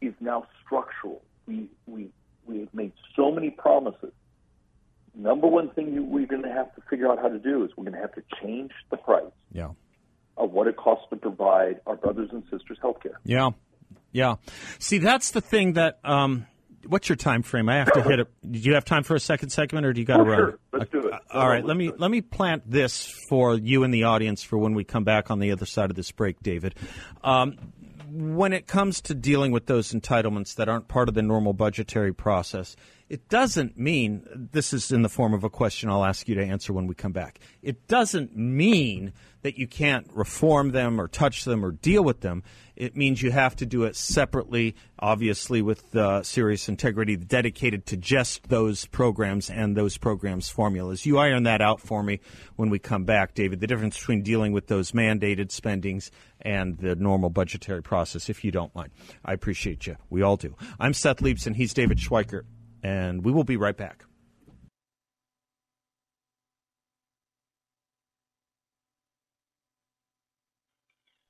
is 0.00 0.14
now 0.20 0.46
structural. 0.64 1.22
We 1.46 1.68
we 1.86 2.10
we 2.46 2.60
have 2.60 2.72
made 2.74 2.92
so 3.16 3.30
many 3.30 3.50
promises. 3.50 4.12
Number 5.16 5.46
one 5.46 5.70
thing 5.70 5.92
you, 5.94 6.02
we're 6.04 6.26
going 6.26 6.42
to 6.42 6.50
have 6.52 6.74
to 6.74 6.82
figure 6.90 7.10
out 7.10 7.18
how 7.20 7.28
to 7.28 7.38
do 7.38 7.64
is 7.64 7.70
we're 7.76 7.84
going 7.84 7.94
to 7.94 8.00
have 8.00 8.14
to 8.14 8.22
change 8.42 8.72
the 8.90 8.96
price 8.96 9.22
Yeah. 9.52 9.68
of 10.36 10.50
what 10.50 10.66
it 10.66 10.76
costs 10.76 11.06
to 11.10 11.16
provide 11.16 11.80
our 11.86 11.94
brothers 11.96 12.30
and 12.32 12.42
sisters 12.50 12.78
health 12.82 12.96
care. 13.02 13.20
Yeah. 13.24 13.50
Yeah. 14.12 14.36
See, 14.78 14.98
that's 14.98 15.30
the 15.30 15.40
thing 15.40 15.74
that. 15.74 15.98
Um, 16.04 16.46
what's 16.86 17.08
your 17.08 17.16
time 17.16 17.42
frame? 17.42 17.68
I 17.68 17.76
have 17.76 17.92
to 17.92 18.02
hit 18.02 18.20
it. 18.20 18.28
Do 18.50 18.58
you 18.58 18.74
have 18.74 18.84
time 18.84 19.04
for 19.04 19.14
a 19.14 19.20
second 19.20 19.50
segment, 19.50 19.86
or 19.86 19.92
do 19.92 20.00
you 20.00 20.06
got 20.06 20.16
to 20.18 20.22
Oh, 20.22 20.26
run? 20.26 20.38
sure. 20.38 20.58
Let's 20.72 20.90
do 20.90 20.98
it. 21.08 21.14
All 21.32 21.48
right. 21.48 21.64
Let's 21.64 21.78
me 21.78 21.90
let 21.96 22.10
me 22.10 22.20
plant 22.20 22.68
this 22.70 23.06
for 23.28 23.54
you 23.56 23.84
and 23.84 23.94
the 23.94 24.04
audience 24.04 24.42
for 24.42 24.58
when 24.58 24.74
we 24.74 24.84
come 24.84 25.02
back 25.04 25.30
on 25.30 25.38
the 25.38 25.52
other 25.52 25.64
side 25.66 25.90
of 25.90 25.96
this 25.96 26.10
break, 26.12 26.40
David. 26.42 26.74
Um, 27.22 27.56
when 28.14 28.52
it 28.52 28.68
comes 28.68 29.00
to 29.02 29.14
dealing 29.14 29.50
with 29.50 29.66
those 29.66 29.92
entitlements 29.92 30.54
that 30.54 30.68
aren't 30.68 30.86
part 30.86 31.08
of 31.08 31.14
the 31.14 31.22
normal 31.22 31.52
budgetary 31.52 32.14
process, 32.14 32.76
It 33.14 33.28
doesn't 33.28 33.78
mean, 33.78 34.26
this 34.50 34.72
is 34.72 34.90
in 34.90 35.02
the 35.02 35.08
form 35.08 35.34
of 35.34 35.44
a 35.44 35.48
question 35.48 35.88
I'll 35.88 36.04
ask 36.04 36.26
you 36.26 36.34
to 36.34 36.44
answer 36.44 36.72
when 36.72 36.88
we 36.88 36.96
come 36.96 37.12
back. 37.12 37.38
It 37.62 37.86
doesn't 37.86 38.36
mean 38.36 39.12
that 39.42 39.56
you 39.56 39.68
can't 39.68 40.10
reform 40.12 40.72
them 40.72 41.00
or 41.00 41.06
touch 41.06 41.44
them 41.44 41.64
or 41.64 41.70
deal 41.70 42.02
with 42.02 42.22
them. 42.22 42.42
It 42.74 42.96
means 42.96 43.22
you 43.22 43.30
have 43.30 43.54
to 43.56 43.66
do 43.66 43.84
it 43.84 43.94
separately, 43.94 44.74
obviously, 44.98 45.62
with 45.62 45.94
uh, 45.94 46.24
serious 46.24 46.68
integrity 46.68 47.14
dedicated 47.16 47.86
to 47.86 47.96
just 47.96 48.48
those 48.48 48.86
programs 48.86 49.48
and 49.48 49.76
those 49.76 49.96
programs' 49.96 50.48
formulas. 50.48 51.06
You 51.06 51.18
iron 51.18 51.44
that 51.44 51.60
out 51.60 51.80
for 51.80 52.02
me 52.02 52.18
when 52.56 52.68
we 52.68 52.80
come 52.80 53.04
back, 53.04 53.34
David. 53.34 53.60
The 53.60 53.68
difference 53.68 53.96
between 53.96 54.22
dealing 54.22 54.50
with 54.50 54.66
those 54.66 54.90
mandated 54.90 55.52
spendings 55.52 56.10
and 56.40 56.78
the 56.78 56.96
normal 56.96 57.30
budgetary 57.30 57.84
process, 57.84 58.28
if 58.28 58.42
you 58.42 58.50
don't 58.50 58.74
mind. 58.74 58.90
I 59.24 59.34
appreciate 59.34 59.86
you. 59.86 59.98
We 60.10 60.22
all 60.22 60.36
do. 60.36 60.56
I'm 60.80 60.94
Seth 60.94 61.18
Leibsohn. 61.18 61.54
He's 61.54 61.74
David 61.74 61.98
Schweikert 61.98 62.42
and 62.84 63.24
we 63.24 63.32
will 63.32 63.44
be 63.44 63.56
right 63.56 63.76
back. 63.76 64.04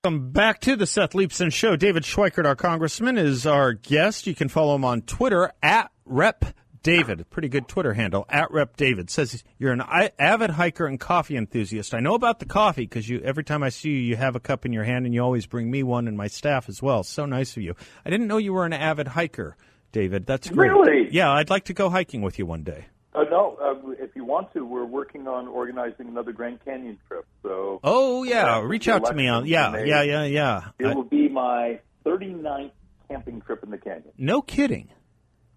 Welcome 0.02 0.32
back 0.32 0.60
to 0.62 0.76
the 0.76 0.86
Seth 0.86 1.12
Leibsohn 1.12 1.50
Show. 1.50 1.76
David 1.76 2.02
Schweikert, 2.02 2.44
our 2.44 2.56
congressman, 2.56 3.16
is 3.16 3.46
our 3.46 3.72
guest. 3.72 4.26
You 4.26 4.34
can 4.34 4.50
follow 4.50 4.74
him 4.74 4.84
on 4.84 5.00
Twitter 5.00 5.50
at 5.62 5.90
Rep 6.04 6.44
David. 6.82 7.30
Pretty 7.30 7.48
good 7.48 7.68
Twitter 7.68 7.94
handle 7.94 8.26
at 8.28 8.50
Rep 8.50 8.76
David. 8.76 9.08
Says 9.08 9.42
you're 9.56 9.72
an 9.72 9.80
avid 10.18 10.50
hiker 10.50 10.86
and 10.86 11.00
coffee 11.00 11.38
enthusiast. 11.38 11.94
I 11.94 12.00
know 12.00 12.14
about 12.14 12.38
the 12.38 12.44
coffee 12.44 12.82
because 12.82 13.08
you 13.08 13.22
every 13.22 13.44
time 13.44 13.62
I 13.62 13.70
see 13.70 13.90
you, 13.90 13.96
you 13.96 14.16
have 14.16 14.36
a 14.36 14.40
cup 14.40 14.66
in 14.66 14.74
your 14.74 14.84
hand, 14.84 15.06
and 15.06 15.14
you 15.14 15.22
always 15.22 15.46
bring 15.46 15.70
me 15.70 15.82
one 15.82 16.06
and 16.06 16.18
my 16.18 16.26
staff 16.26 16.68
as 16.68 16.82
well. 16.82 17.02
So 17.02 17.24
nice 17.24 17.56
of 17.56 17.62
you. 17.62 17.74
I 18.04 18.10
didn't 18.10 18.26
know 18.26 18.36
you 18.36 18.52
were 18.52 18.66
an 18.66 18.74
avid 18.74 19.08
hiker. 19.08 19.56
David. 19.94 20.26
That's 20.26 20.50
great. 20.50 20.70
Really? 20.70 21.08
Yeah, 21.10 21.30
I'd 21.32 21.48
like 21.48 21.64
to 21.66 21.72
go 21.72 21.88
hiking 21.88 22.20
with 22.20 22.38
you 22.38 22.44
one 22.44 22.64
day. 22.64 22.86
Uh, 23.14 23.22
no, 23.30 23.56
uh, 23.62 23.92
if 24.04 24.10
you 24.16 24.24
want 24.24 24.52
to, 24.52 24.66
we're 24.66 24.84
working 24.84 25.28
on 25.28 25.46
organizing 25.46 26.08
another 26.08 26.32
Grand 26.32 26.58
Canyon 26.64 26.98
trip. 27.06 27.24
So. 27.44 27.78
Oh 27.84 28.24
yeah, 28.24 28.60
reach 28.60 28.88
out 28.88 29.06
to 29.06 29.14
me 29.14 29.28
on. 29.28 29.46
Yeah, 29.46 29.84
yeah, 29.84 30.02
yeah, 30.02 30.24
yeah. 30.24 30.62
It 30.80 30.86
I, 30.86 30.94
will 30.94 31.04
be 31.04 31.28
my 31.28 31.78
39th 32.04 32.72
camping 33.08 33.40
trip 33.40 33.62
in 33.62 33.70
the 33.70 33.78
canyon. 33.78 34.10
No 34.18 34.42
kidding. 34.42 34.88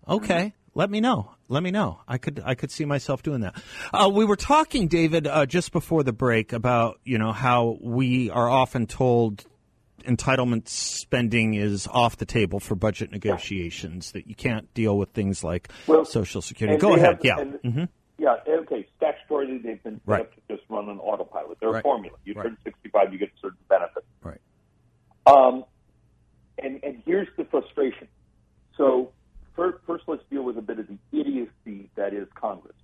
Okay. 0.08 0.36
Mm-hmm. 0.36 0.80
Let 0.80 0.92
me 0.92 1.02
know. 1.02 1.32
Let 1.48 1.64
me 1.64 1.72
know. 1.72 2.02
I 2.08 2.20
could 2.20 2.40
I 2.46 2.54
could 2.54 2.70
see 2.70 2.86
myself 2.86 3.24
doing 3.24 3.42
that. 3.42 3.56
Uh, 3.92 4.12
we 4.14 4.24
were 4.24 4.36
talking, 4.36 4.88
David, 4.88 5.26
uh, 5.26 5.48
just 5.48 5.72
before 5.72 6.04
the 6.04 6.14
break 6.14 6.54
about 6.54 7.00
you 7.04 7.18
know 7.18 7.32
how 7.32 7.80
we 7.82 8.30
are 8.30 8.48
often 8.48 8.86
told 8.86 9.48
entitlement 10.08 10.68
spending 10.68 11.54
is 11.54 11.88
off 11.88 12.18
the 12.18 12.26
table 12.26 12.60
for 12.60 12.76
budget 12.76 13.12
negotiations. 13.12 14.12
That 14.14 14.28
you 14.28 14.36
can't 14.36 14.74
deal 14.74 14.98
with 14.98 15.10
things 15.10 15.44
like 15.44 15.70
well, 15.86 16.06
Social 16.06 16.42
Security. 16.42 16.80
Go 16.80 16.96
ahead. 16.96 17.16
Have, 17.16 17.26
yeah. 17.26 17.40
And, 17.40 17.54
mm-hmm. 17.54 17.84
Yeah. 18.18 18.36
Okay. 18.48 18.88
Statutorily, 19.02 19.62
they've 19.62 19.84
been 19.84 20.02
set 20.06 20.12
right. 20.12 20.22
up 20.22 20.34
to 20.34 20.56
just 20.56 20.64
run 20.70 20.90
on 20.90 21.00
autopilot. 21.00 21.60
They're 21.60 21.70
right. 21.70 21.80
a 21.80 21.84
formula. 21.84 22.18
You 22.26 22.34
right. 22.34 22.44
turn 22.44 22.58
65, 22.64 23.14
you 23.14 23.20
get 23.20 23.30
certain 23.42 23.58
benefits. 23.70 24.06
Right. 24.22 24.42
Um, 25.26 25.66
and 26.58 26.80
and 26.84 27.02
here's 27.06 27.28
the 27.38 27.46
frustration. 27.46 28.08
So 28.76 29.12
first, 29.56 29.78
first, 29.86 30.06
let's 30.08 30.24
deal 30.30 30.44
with 30.44 30.58
a 30.58 30.62
bit 30.62 30.80
of 30.80 30.88
the 30.88 30.98
idiocy 31.12 31.90
that 31.96 32.14
is 32.14 32.28
Congress. 32.36 32.76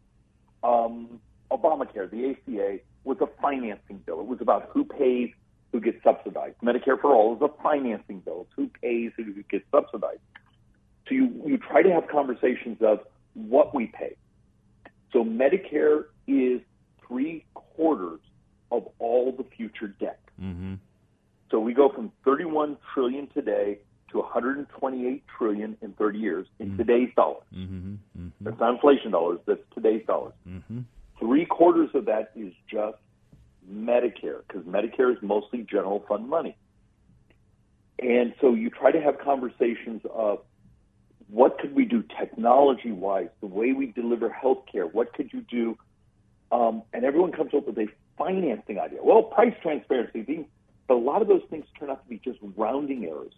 Um, 0.63 1.19
Obamacare, 1.51 2.09
the 2.09 2.31
ACA, 2.31 2.79
was 3.03 3.17
a 3.21 3.27
financing 3.41 3.97
bill. 4.05 4.19
It 4.19 4.27
was 4.27 4.41
about 4.41 4.69
who 4.73 4.85
pays 4.85 5.29
who 5.73 5.81
gets 5.81 6.01
subsidized. 6.03 6.55
Medicare 6.63 7.01
for 7.01 7.13
All 7.13 7.35
is 7.35 7.41
a 7.41 7.49
financing 7.61 8.19
bill. 8.19 8.45
It's 8.47 8.53
who 8.55 8.69
pays 8.81 9.11
who 9.17 9.33
gets 9.51 9.65
subsidized. 9.71 10.21
So 11.07 11.15
you, 11.15 11.41
you 11.45 11.57
try 11.57 11.81
to 11.81 11.91
have 11.91 12.07
conversations 12.07 12.77
of 12.81 12.99
what 13.33 13.75
we 13.75 13.87
pay. 13.87 14.15
So 15.11 15.25
Medicare 15.25 16.05
is 16.27 16.61
three 17.05 17.43
quarters 17.55 18.19
of 18.71 18.87
all 18.99 19.31
the 19.31 19.43
future 19.57 19.87
debt. 19.87 20.19
Mm-hmm. 20.41 20.75
So 21.51 21.59
we 21.59 21.73
go 21.73 21.89
from 21.89 22.11
31 22.23 22.77
trillion 22.93 23.27
today 23.33 23.79
to 24.11 24.19
128 24.19 25.23
trillion 25.37 25.77
in 25.81 25.93
30 25.93 26.19
years 26.19 26.47
in 26.59 26.67
mm-hmm. 26.67 26.77
today's 26.77 27.09
dollars. 27.15 27.43
Mm-hmm. 27.53 27.95
mm-hmm. 28.17 28.27
That's 28.41 28.59
not 28.59 28.75
inflation 28.75 29.11
dollars. 29.11 29.39
That's 29.47 29.61
today's 29.73 30.05
dollars. 30.05 30.33
Mm-hmm. 30.47 30.81
Three 31.19 31.45
quarters 31.45 31.89
of 31.95 32.05
that 32.05 32.31
is 32.35 32.53
just 32.69 32.97
Medicare 33.72 34.41
because 34.48 34.63
Medicare 34.63 35.12
is 35.12 35.22
mostly 35.22 35.65
general 35.70 36.03
fund 36.08 36.29
money. 36.29 36.58
And 38.00 38.34
so 38.41 38.53
you 38.53 38.70
try 38.70 38.91
to 38.91 39.01
have 39.01 39.20
conversations 39.20 40.01
of 40.13 40.39
what 41.29 41.58
could 41.60 41.74
we 41.74 41.86
do 41.86 42.03
technology 42.20 42.91
wise, 42.91 43.29
the 43.39 43.48
way 43.48 43.72
we 43.74 43.88
deliver 43.88 44.29
healthcare, 44.29 44.91
what 44.91 45.13
could 45.13 45.32
you 45.32 45.41
do? 45.41 45.77
Um, 46.51 46.84
and 46.93 47.05
everyone 47.05 47.32
comes 47.32 47.53
up 47.55 47.65
with 47.65 47.77
a 47.77 47.88
financing 48.17 48.79
idea. 48.79 49.00
Well, 49.01 49.24
price 49.24 49.55
transparency, 49.62 50.48
but 50.88 50.96
a 50.96 50.98
lot 50.98 51.22
of 51.22 51.27
those 51.27 51.41
things 51.50 51.65
turn 51.79 51.89
out 51.89 52.03
to 52.03 52.10
be 52.10 52.20
just 52.24 52.39
rounding 52.55 53.05
errors. 53.05 53.34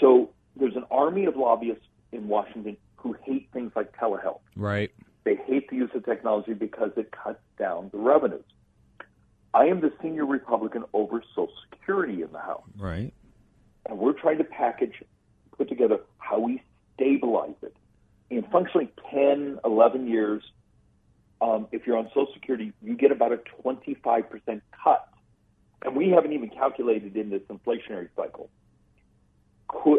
So 0.00 0.30
there's 0.54 0.76
an 0.76 0.84
army 0.90 1.26
of 1.26 1.36
lobbyists 1.36 1.84
in 2.12 2.28
Washington 2.28 2.76
who 2.96 3.14
hate 3.24 3.48
things 3.52 3.72
like 3.76 3.94
telehealth. 3.96 4.40
Right. 4.54 4.90
They 5.24 5.36
hate 5.36 5.68
the 5.68 5.76
use 5.76 5.90
of 5.94 6.04
technology 6.04 6.54
because 6.54 6.92
it 6.96 7.10
cuts 7.10 7.40
down 7.58 7.90
the 7.92 7.98
revenues. 7.98 8.44
I 9.54 9.64
am 9.66 9.80
the 9.80 9.92
senior 10.02 10.26
Republican 10.26 10.84
over 10.92 11.22
Social 11.34 11.52
Security 11.70 12.22
in 12.22 12.32
the 12.32 12.38
House. 12.38 12.64
Right. 12.76 13.12
And 13.88 13.98
we're 13.98 14.12
trying 14.12 14.38
to 14.38 14.44
package, 14.44 15.02
put 15.56 15.68
together 15.68 16.00
how 16.18 16.40
we 16.40 16.62
stabilize 16.94 17.54
it. 17.62 17.76
In 18.28 18.42
functionally 18.50 18.90
10, 19.10 19.60
11 19.64 20.08
years, 20.08 20.42
um, 21.40 21.68
if 21.70 21.86
you're 21.86 21.96
on 21.96 22.08
Social 22.08 22.28
Security, 22.34 22.72
you 22.82 22.96
get 22.96 23.12
about 23.12 23.32
a 23.32 23.38
25% 23.64 24.60
cut. 24.82 25.08
And 25.82 25.94
we 25.94 26.10
haven't 26.10 26.32
even 26.32 26.50
calculated 26.50 27.16
in 27.16 27.30
this 27.30 27.42
inflationary 27.42 28.08
cycle 28.16 28.50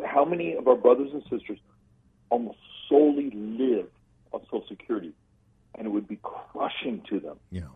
how 0.06 0.26
many 0.26 0.54
of 0.56 0.68
our 0.68 0.76
brothers 0.76 1.10
and 1.14 1.22
sisters 1.30 1.60
almost 2.30 2.58
solely 2.90 3.30
live 3.32 3.88
on 4.34 4.42
Social 4.46 4.66
Security, 4.68 5.14
and 5.76 5.88
it 5.88 5.90
would 5.90 6.08
be 6.08 6.20
crushing 6.24 7.02
to 7.10 7.20
them. 7.20 7.38
Yeah 7.52 7.68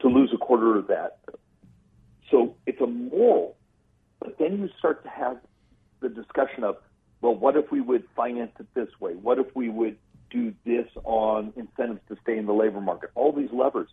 to 0.00 0.08
lose 0.08 0.30
a 0.32 0.38
quarter 0.38 0.76
of 0.76 0.86
that. 0.88 1.18
So 2.30 2.54
it's 2.66 2.80
a 2.80 2.86
moral. 2.86 3.56
But 4.20 4.38
then 4.38 4.58
you 4.58 4.68
start 4.78 5.02
to 5.04 5.10
have 5.10 5.38
the 6.00 6.08
discussion 6.08 6.64
of, 6.64 6.76
well, 7.20 7.34
what 7.34 7.56
if 7.56 7.70
we 7.70 7.80
would 7.80 8.04
finance 8.14 8.52
it 8.58 8.66
this 8.74 8.88
way? 9.00 9.14
What 9.14 9.38
if 9.38 9.46
we 9.54 9.68
would 9.68 9.96
do 10.30 10.54
this 10.64 10.86
on 11.04 11.52
incentives 11.56 12.00
to 12.08 12.16
stay 12.22 12.36
in 12.36 12.46
the 12.46 12.52
labor 12.52 12.80
market? 12.80 13.10
All 13.14 13.32
these 13.32 13.50
levers. 13.52 13.88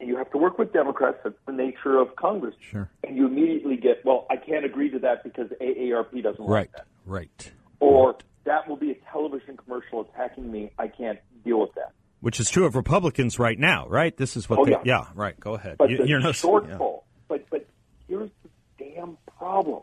And 0.00 0.08
you 0.08 0.16
have 0.16 0.30
to 0.30 0.38
work 0.38 0.58
with 0.58 0.72
Democrats. 0.72 1.18
That's 1.24 1.34
the 1.46 1.52
nature 1.52 1.98
of 1.98 2.14
Congress. 2.14 2.54
Sure. 2.60 2.88
And 3.02 3.16
you 3.16 3.26
immediately 3.26 3.76
get, 3.76 4.04
well, 4.04 4.26
I 4.30 4.36
can't 4.36 4.64
agree 4.64 4.90
to 4.90 4.98
that 5.00 5.24
because 5.24 5.48
AARP 5.60 6.22
doesn't 6.22 6.44
right. 6.44 6.60
like 6.60 6.72
that. 6.72 6.86
Right. 7.04 7.52
Or 7.80 8.16
that 8.44 8.68
will 8.68 8.76
be 8.76 8.92
a 8.92 8.96
television 9.10 9.56
commercial 9.56 10.02
attacking 10.02 10.50
me. 10.50 10.70
I 10.78 10.86
can't 10.86 11.18
deal 11.44 11.60
with 11.60 11.74
that 11.74 11.92
which 12.20 12.40
is 12.40 12.50
true 12.50 12.66
of 12.66 12.76
Republicans 12.76 13.38
right 13.38 13.58
now, 13.58 13.86
right? 13.88 14.16
This 14.16 14.36
is 14.36 14.48
what 14.48 14.60
oh, 14.60 14.64
they, 14.64 14.72
yeah. 14.72 14.82
yeah, 14.84 15.04
right. 15.14 15.38
Go 15.38 15.54
ahead. 15.54 15.76
But 15.78 15.90
you, 15.90 15.98
the 15.98 16.08
you're 16.08 16.20
no, 16.20 16.30
shortfall. 16.30 17.02
Yeah. 17.02 17.26
But 17.28 17.50
but 17.50 17.66
here's 18.08 18.30
the 18.42 18.84
damn 18.84 19.16
problem: 19.38 19.82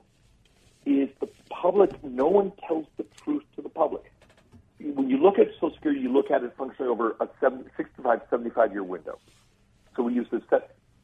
is 0.86 1.10
the 1.20 1.28
public. 1.50 2.04
No 2.04 2.28
one 2.28 2.52
tells 2.68 2.86
the 2.98 3.06
truth 3.24 3.44
to 3.56 3.62
the 3.62 3.70
public. 3.70 4.04
When 4.80 5.10
you 5.10 5.18
look 5.18 5.40
at 5.40 5.48
Social 5.56 5.74
Security, 5.76 6.02
you 6.02 6.12
look 6.12 6.30
at 6.30 6.44
it 6.44 6.54
functionally 6.58 6.92
over 6.92 7.16
a 7.22 7.30
70, 7.40 7.70
65, 7.78 8.22
75 8.30 8.72
year 8.72 8.84
window. 8.84 9.18
So 9.96 10.04
we 10.04 10.14
use 10.14 10.28
this 10.32 10.42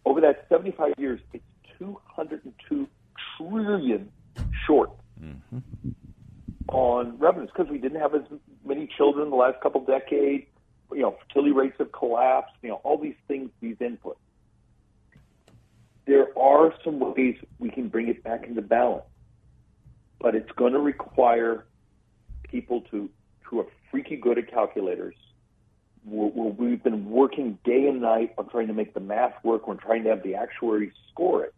over 0.05 0.21
that 0.21 0.45
75 0.49 0.93
years. 0.97 1.21
It's 1.33 1.43
202 1.79 2.87
trillion 3.37 4.11
short 4.67 4.91
mm-hmm. 5.21 5.59
on 6.67 7.17
revenues 7.17 7.49
because 7.55 7.71
we 7.71 7.77
didn't 7.77 8.01
have 8.01 8.13
as 8.13 8.21
many 8.65 8.89
children 8.97 9.29
the 9.29 9.35
last 9.35 9.61
couple 9.61 9.83
decades 9.85 10.45
you 10.93 11.01
know, 11.01 11.17
fertility 11.27 11.51
rates 11.51 11.75
have 11.79 11.91
collapsed, 11.91 12.53
you 12.61 12.69
know, 12.69 12.81
all 12.83 12.97
these 12.97 13.15
things, 13.27 13.49
these 13.59 13.77
inputs. 13.77 14.15
There 16.05 16.37
are 16.37 16.73
some 16.83 16.99
ways 16.99 17.37
we 17.59 17.69
can 17.69 17.87
bring 17.87 18.07
it 18.07 18.23
back 18.23 18.45
into 18.47 18.61
balance, 18.61 19.05
but 20.19 20.35
it's 20.35 20.51
going 20.53 20.73
to 20.73 20.79
require 20.79 21.65
people 22.43 22.81
to 22.91 23.09
who 23.41 23.59
are 23.59 23.67
freaky 23.89 24.15
good 24.15 24.37
at 24.37 24.49
calculators. 24.51 25.15
We're, 26.05 26.49
we've 26.49 26.83
been 26.83 27.09
working 27.09 27.59
day 27.63 27.87
and 27.87 28.01
night 28.01 28.33
on 28.37 28.49
trying 28.49 28.67
to 28.67 28.73
make 28.73 28.93
the 28.93 28.99
math 28.99 29.33
work. 29.43 29.67
We're 29.67 29.75
trying 29.75 30.03
to 30.05 30.09
have 30.09 30.23
the 30.23 30.35
actuaries 30.35 30.93
score 31.11 31.43
it. 31.43 31.53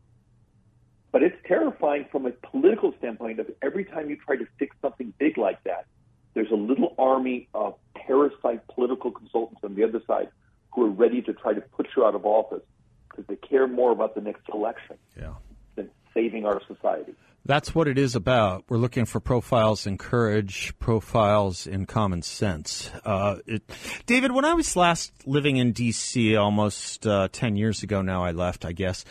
But 1.12 1.22
it's 1.22 1.38
terrifying 1.48 2.08
from 2.12 2.25
a 2.25 2.32
political 2.32 2.94
standpoint 2.98 3.40
of 3.40 3.50
every 3.62 3.86
time 3.86 4.10
you 4.10 4.18
try 4.18 4.36
to 4.36 4.48
fix 4.58 4.75
something 4.82 5.13
big 5.20 5.38
like 5.38 5.63
that, 5.63 5.86
there's 6.34 6.52
a 6.52 6.56
little 6.56 6.96
army 6.98 7.48
of 7.54 7.75
parasite 7.96 8.66
political 8.68 9.12
consultants 9.12 9.62
on 9.63 9.75
the 9.75 9.84
other 9.84 10.02
side 10.08 10.30
who 10.74 10.86
are 10.86 10.90
ready 10.90 11.22
to 11.22 11.34
try 11.34 11.54
to 11.54 11.62
put 11.62 11.88
you 11.96 12.04
out 12.04 12.16
of 12.16 12.25
office 12.25 12.63
because 13.10 13.25
they 13.28 13.36
care 13.36 13.68
more 13.68 13.92
about 13.92 14.16
the 14.16 14.22
next 14.22 14.42
election 14.52 14.98
yeah. 15.18 15.34
than 15.75 15.90
saving 16.13 16.46
our 16.46 16.62
society. 16.68 17.13
That's 17.46 17.75
what 17.75 17.90
it 17.90 17.98
is 17.98 18.16
about. 18.16 18.63
We're 18.70 18.78
looking 18.78 19.04
for 19.04 19.20
profiles 19.20 19.86
in 19.86 19.98
courage, 19.98 20.74
profiles 20.80 21.68
in 21.68 21.86
common 21.86 22.22
sense. 22.22 22.90
Uh, 23.04 23.38
it, 23.46 23.63
David, 24.06 24.32
when 24.32 24.46
I 24.46 24.54
was 24.54 24.78
last 24.78 25.12
living 25.28 25.58
in 25.58 25.74
D.C. 25.74 26.38
almost 26.38 27.06
uh, 27.06 27.28
10 27.32 27.58
years 27.58 27.84
ago 27.84 28.02
now, 28.02 28.24
I 28.24 28.32
left, 28.32 28.63
I 28.63 28.72
guess, 28.72 29.04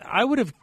I 0.00 0.24
would 0.24 0.38
have, 0.38 0.54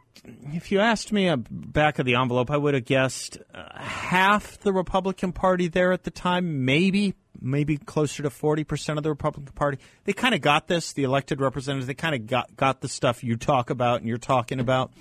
if 0.53 0.71
you 0.71 0.79
asked 0.79 1.11
me 1.11 1.27
a 1.27 1.37
back 1.37 1.99
of 1.99 2.05
the 2.05 2.15
envelope, 2.15 2.49
I 2.51 2.57
would 2.57 2.73
have 2.73 2.85
guessed 2.85 3.37
uh, 3.53 3.79
half 3.79 4.59
the 4.59 4.73
Republican 4.73 5.31
Party 5.31 5.67
there 5.67 5.91
at 5.91 6.03
the 6.03 6.11
time, 6.11 6.65
maybe, 6.65 7.15
maybe 7.39 7.77
closer 7.77 8.23
to 8.23 8.29
40% 8.29 8.97
of 8.97 9.03
the 9.03 9.09
Republican 9.09 9.53
Party. 9.53 9.79
They 10.03 10.13
kind 10.13 10.35
of 10.35 10.41
got 10.41 10.67
this, 10.67 10.93
the 10.93 11.03
elected 11.03 11.41
representatives, 11.41 11.87
they 11.87 11.93
kind 11.93 12.15
of 12.15 12.27
got, 12.27 12.55
got 12.55 12.81
the 12.81 12.87
stuff 12.87 13.23
you 13.23 13.35
talk 13.35 13.69
about 13.69 13.99
and 13.99 14.07
you're 14.07 14.17
talking 14.17 14.59
about 14.59 14.91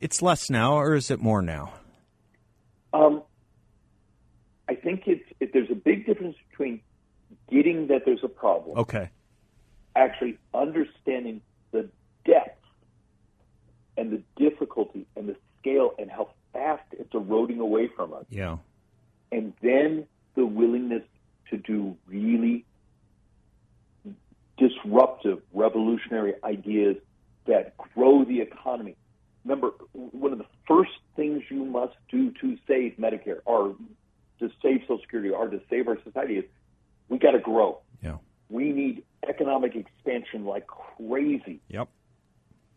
it's 0.00 0.20
less 0.20 0.50
now, 0.50 0.74
or 0.74 0.94
is 0.94 1.10
it 1.10 1.20
more 1.20 1.40
now? 1.40 1.72
Um, 2.92 3.22
I 4.68 4.74
think 4.74 5.04
it's 5.06 5.24
it, 5.40 5.52
there's 5.52 5.70
a 5.70 5.74
big 5.74 6.06
difference 6.06 6.36
between 6.50 6.80
getting 7.50 7.86
that 7.88 8.02
there's 8.04 8.22
a 8.22 8.28
problem. 8.28 8.78
Okay. 8.78 9.10
Actually 9.96 10.38
understanding 10.52 11.40
the 11.70 11.88
depth 12.26 12.63
and 13.96 14.10
the 14.10 14.22
difficulty 14.36 15.06
and 15.16 15.28
the 15.28 15.36
scale 15.60 15.94
and 15.98 16.10
how 16.10 16.30
fast 16.52 16.84
it's 16.92 17.12
eroding 17.14 17.60
away 17.60 17.88
from 17.88 18.12
us. 18.12 18.24
Yeah. 18.30 18.58
And 19.32 19.52
then 19.62 20.06
the 20.34 20.46
willingness 20.46 21.02
to 21.50 21.56
do 21.56 21.96
really 22.06 22.64
disruptive, 24.56 25.42
revolutionary 25.52 26.34
ideas 26.44 26.96
that 27.46 27.76
grow 27.76 28.24
the 28.24 28.40
economy, 28.40 28.96
remember, 29.44 29.70
one 29.92 30.32
of 30.32 30.38
the 30.38 30.46
first 30.66 30.92
things 31.16 31.42
you 31.50 31.64
must 31.64 31.94
do 32.08 32.30
to 32.40 32.56
save 32.66 32.96
Medicare 32.96 33.40
or 33.44 33.74
to 34.38 34.50
save 34.62 34.80
Social 34.82 35.00
Security 35.00 35.30
or 35.30 35.48
to 35.48 35.60
save 35.68 35.88
our 35.88 35.98
society 36.02 36.38
is 36.38 36.44
we 37.08 37.18
got 37.18 37.32
to 37.32 37.38
grow. 37.38 37.80
Yeah. 38.02 38.16
We 38.48 38.70
need 38.70 39.02
economic 39.28 39.74
expansion 39.74 40.44
like 40.44 40.66
crazy. 40.66 41.60
Yep. 41.68 41.88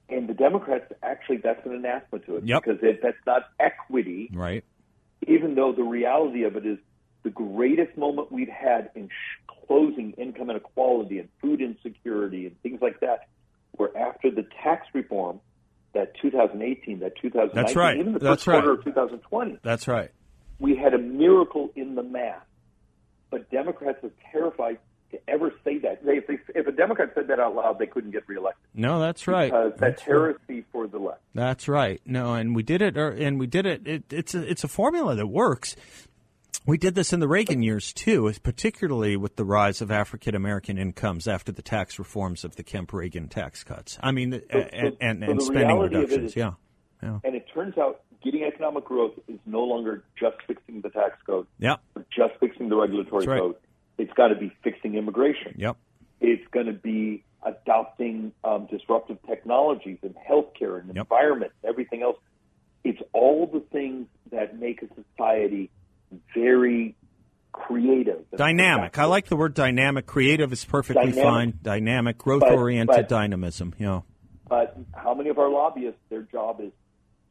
And 0.09 0.29
the 0.29 0.33
Democrats 0.33 0.91
actually 1.03 1.37
that's 1.37 1.65
an 1.65 1.73
anathema 1.73 2.23
to 2.25 2.37
it 2.37 2.45
yep. 2.45 2.63
because 2.63 2.79
it, 2.81 3.01
that's 3.01 3.17
not 3.25 3.49
equity. 3.59 4.29
Right. 4.33 4.63
Even 5.27 5.55
though 5.55 5.73
the 5.73 5.83
reality 5.83 6.43
of 6.43 6.55
it 6.55 6.65
is 6.65 6.77
the 7.23 7.29
greatest 7.29 7.97
moment 7.97 8.31
we've 8.31 8.47
had 8.47 8.89
in 8.95 9.09
sh- 9.09 9.51
closing 9.67 10.13
income 10.13 10.49
inequality 10.49 11.19
and 11.19 11.27
food 11.41 11.61
insecurity 11.61 12.45
and 12.45 12.61
things 12.61 12.79
like 12.81 13.01
that 13.01 13.27
were 13.77 13.95
after 13.97 14.31
the 14.31 14.45
tax 14.63 14.87
reform 14.93 15.41
that 15.93 16.13
2018, 16.21 16.99
that 16.99 17.13
2019, 17.21 17.51
That's 17.53 17.75
right. 17.75 17.97
even 17.97 18.13
the 18.13 18.19
That's 18.19 18.43
first 18.43 18.45
quarter 18.45 18.69
right. 18.69 18.79
of 18.79 18.85
2020. 18.85 19.57
That's 19.63 19.87
right. 19.87 20.11
We 20.59 20.75
had 20.75 20.93
a 20.93 20.97
miracle 20.97 21.71
in 21.75 21.95
the 21.95 22.03
math, 22.03 22.45
but 23.29 23.49
Democrats 23.51 24.03
are 24.03 24.11
terrified 24.31 24.79
to 25.11 25.19
ever 25.27 25.53
say 25.63 25.77
that. 25.79 26.05
They, 26.05 26.17
if, 26.17 26.27
they, 26.27 26.39
if 26.55 26.67
a 26.67 26.71
Democrat 26.71 27.11
said 27.15 27.27
that 27.27 27.39
out 27.39 27.55
loud, 27.55 27.79
they 27.79 27.85
couldn't 27.85 28.11
get 28.11 28.27
reelected. 28.27 28.61
No, 28.73 28.99
that's 28.99 29.27
right. 29.27 29.51
Because 29.51 29.71
that's 29.71 29.79
that's 29.79 30.01
heresy 30.03 30.39
right. 30.49 30.65
for 30.71 30.87
the 30.87 30.99
left. 30.99 31.21
That's 31.33 31.67
right. 31.67 32.01
No, 32.05 32.33
and 32.33 32.55
we 32.55 32.63
did 32.63 32.81
it, 32.81 32.97
or, 32.97 33.09
and 33.09 33.39
we 33.39 33.47
did 33.47 33.65
it. 33.65 33.87
it 33.87 34.03
it's 34.11 34.35
a, 34.35 34.49
it's 34.49 34.63
a 34.63 34.67
formula 34.67 35.15
that 35.15 35.27
works. 35.27 35.75
We 36.65 36.77
did 36.77 36.95
this 36.95 37.13
in 37.13 37.21
the 37.21 37.29
Reagan 37.29 37.63
years 37.63 37.93
too, 37.93 38.31
particularly 38.43 39.15
with 39.15 39.37
the 39.37 39.45
rise 39.45 39.81
of 39.81 39.89
African 39.89 40.35
American 40.35 40.77
incomes 40.77 41.25
after 41.25 41.53
the 41.53 41.61
tax 41.61 41.97
reforms 41.97 42.43
of 42.43 42.57
the 42.57 42.63
Kemp 42.63 42.91
Reagan 42.91 43.29
tax 43.29 43.63
cuts. 43.63 43.97
I 44.01 44.11
mean, 44.11 44.33
so, 44.33 44.57
and, 44.57 44.97
and, 44.99 45.23
so 45.23 45.31
and 45.31 45.41
spending 45.41 45.79
reductions. 45.79 46.31
Is, 46.31 46.35
yeah. 46.35 46.53
yeah. 47.01 47.19
And 47.23 47.35
it 47.35 47.45
turns 47.53 47.77
out 47.77 48.01
getting 48.21 48.43
economic 48.43 48.83
growth 48.83 49.13
is 49.29 49.39
no 49.45 49.63
longer 49.63 50.03
just 50.19 50.35
fixing 50.45 50.81
the 50.81 50.89
tax 50.89 51.17
code, 51.25 51.47
yeah. 51.57 51.77
just 52.13 52.33
fixing 52.41 52.67
the 52.67 52.75
regulatory 52.75 53.25
right. 53.25 53.39
code. 53.39 53.55
It's 53.97 54.13
got 54.13 54.27
to 54.27 54.35
be 54.35 54.51
fixing 54.63 54.95
immigration. 54.95 55.55
Yep. 55.57 55.77
It's 56.19 56.47
going 56.51 56.67
to 56.67 56.73
be 56.73 57.23
adopting 57.43 58.31
um, 58.43 58.67
disruptive 58.69 59.17
technologies 59.27 59.97
in 60.01 60.13
healthcare 60.29 60.79
and 60.79 60.87
yep. 60.87 61.05
environment 61.05 61.51
and 61.61 61.69
everything 61.69 62.01
else. 62.01 62.17
It's 62.83 63.01
all 63.13 63.47
the 63.47 63.59
things 63.71 64.07
that 64.31 64.59
make 64.59 64.81
a 64.81 64.87
society 64.95 65.69
very 66.33 66.95
creative. 67.51 68.23
Dynamic. 68.35 68.97
I 68.97 69.05
like 69.05 69.27
the 69.27 69.35
word 69.35 69.53
dynamic. 69.53 70.05
Creative 70.05 70.51
is 70.53 70.63
perfectly 70.63 71.11
dynamic. 71.11 71.23
fine. 71.23 71.59
Dynamic, 71.61 72.17
growth 72.17 72.43
oriented 72.43 73.07
dynamism. 73.07 73.73
Yeah. 73.77 74.01
But 74.47 74.77
how 74.93 75.13
many 75.13 75.29
of 75.29 75.39
our 75.39 75.49
lobbyists, 75.49 75.99
their 76.09 76.21
job 76.21 76.61
is 76.61 76.71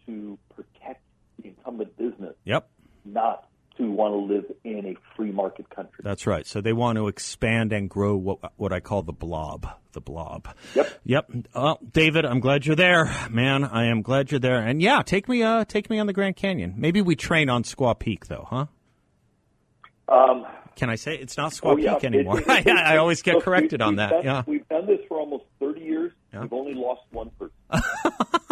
to 0.07 0.39
protect 0.55 1.03
the 1.41 1.49
incumbent 1.49 1.97
business, 1.97 2.35
Yep. 2.45 2.69
not 3.05 3.49
to 3.79 3.91
want 3.91 4.13
to 4.13 4.35
live 4.35 4.45
in 4.65 4.87
a 4.87 4.97
free 5.17 5.33
market 5.33 5.69
country. 5.71 6.01
That's 6.03 6.27
right. 6.27 6.47
So 6.47 6.61
they 6.61 6.73
want 6.73 6.97
to 6.97 7.09
expand 7.09 7.73
and 7.73 7.89
grow 7.89 8.17
what 8.17 8.53
what 8.57 8.73
I 8.73 8.81
call 8.81 9.03
the 9.03 9.13
blob. 9.13 9.69
The 9.93 10.01
blob. 10.01 10.49
Yep. 10.75 11.01
Yep. 11.05 11.31
Well, 11.55 11.79
David, 11.91 12.27
I'm 12.27 12.41
glad 12.41 12.67
you're 12.67 12.77
there, 12.77 13.11
man. 13.31 13.65
I 13.65 13.87
am 13.87 14.03
glad 14.03 14.31
you're 14.31 14.41
there. 14.41 14.59
And 14.59 14.83
yeah, 14.83 15.03
take 15.03 15.29
me 15.29 15.43
uh 15.43 15.65
take 15.65 15.89
me 15.89 15.99
on 15.99 16.07
the 16.07 16.13
Grand 16.13 16.37
Canyon. 16.37 16.75
Maybe 16.77 17.01
we 17.01 17.17
train 17.17 17.49
on 17.49 17.63
Squaw 17.63 17.99
Peak 17.99 18.27
though, 18.27 18.47
huh? 18.49 18.67
Um, 20.09 20.47
Can 20.77 20.91
I 20.91 20.97
say 20.97 21.17
it's 21.17 21.37
not 21.37 21.53
Squaw 21.53 21.73
oh, 21.73 21.77
yeah. 21.77 21.95
Peak 21.95 22.05
anymore? 22.05 22.41
It, 22.41 22.49
it, 22.49 22.67
it, 22.67 22.77
I 22.77 22.99
always 22.99 23.23
get 23.23 23.41
corrected 23.43 23.81
we, 23.81 23.87
on 23.87 23.97
that. 23.97 24.11
Done, 24.11 24.25
yeah. 24.25 24.43
We've 24.47 24.69
done 24.69 24.87
this 24.87 25.01
for 25.09 25.19
almost 25.19 25.45
30 25.61 25.81
years. 25.81 26.13
Yeah. 26.33 26.43
We've 26.43 26.53
only 26.53 26.75
lost 26.75 27.03
one 27.11 27.31
person. 27.39 28.41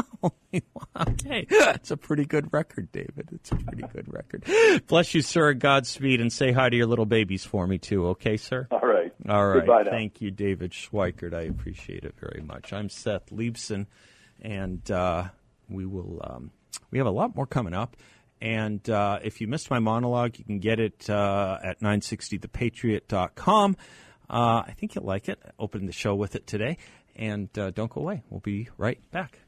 okay, 0.96 1.46
that's 1.48 1.90
a 1.90 1.96
pretty 1.96 2.24
good 2.24 2.52
record, 2.52 2.90
David. 2.92 3.28
It's 3.32 3.52
a 3.52 3.56
pretty 3.56 3.84
good 3.92 4.12
record. 4.12 4.44
Bless 4.86 5.14
you, 5.14 5.22
sir. 5.22 5.52
Godspeed, 5.54 6.20
and 6.20 6.32
say 6.32 6.52
hi 6.52 6.68
to 6.68 6.76
your 6.76 6.86
little 6.86 7.06
babies 7.06 7.44
for 7.44 7.66
me 7.66 7.78
too. 7.78 8.08
Okay, 8.08 8.36
sir. 8.36 8.68
All 8.70 8.80
right. 8.80 9.12
All 9.28 9.46
right. 9.46 9.60
Goodbye 9.60 9.82
now. 9.84 9.90
Thank 9.90 10.20
you, 10.20 10.30
David 10.30 10.72
Schweikert. 10.72 11.34
I 11.34 11.42
appreciate 11.42 12.04
it 12.04 12.14
very 12.18 12.42
much. 12.42 12.72
I'm 12.72 12.88
Seth 12.88 13.30
Leibsohn, 13.30 13.86
and 14.40 14.88
uh, 14.90 15.24
we 15.68 15.86
will. 15.86 16.20
Um, 16.22 16.50
we 16.90 16.98
have 16.98 17.06
a 17.06 17.12
lot 17.12 17.34
more 17.34 17.46
coming 17.46 17.74
up. 17.74 17.96
And 18.40 18.88
uh, 18.90 19.20
if 19.22 19.40
you 19.40 19.46
missed 19.48 19.70
my 19.70 19.78
monologue, 19.78 20.38
you 20.38 20.44
can 20.44 20.58
get 20.58 20.78
it 20.78 21.08
uh, 21.08 21.58
at 21.62 21.80
960thepatriot.com. 21.80 23.76
Uh, 24.28 24.62
I 24.66 24.74
think 24.76 24.94
you'll 24.94 25.04
like 25.04 25.28
it. 25.28 25.38
I 25.44 25.50
opened 25.58 25.88
the 25.88 25.92
show 25.92 26.14
with 26.14 26.34
it 26.34 26.46
today. 26.46 26.76
And 27.16 27.48
uh, 27.58 27.70
don't 27.70 27.90
go 27.90 28.00
away. 28.00 28.22
We'll 28.28 28.40
be 28.40 28.68
right 28.76 28.98
back. 29.12 29.38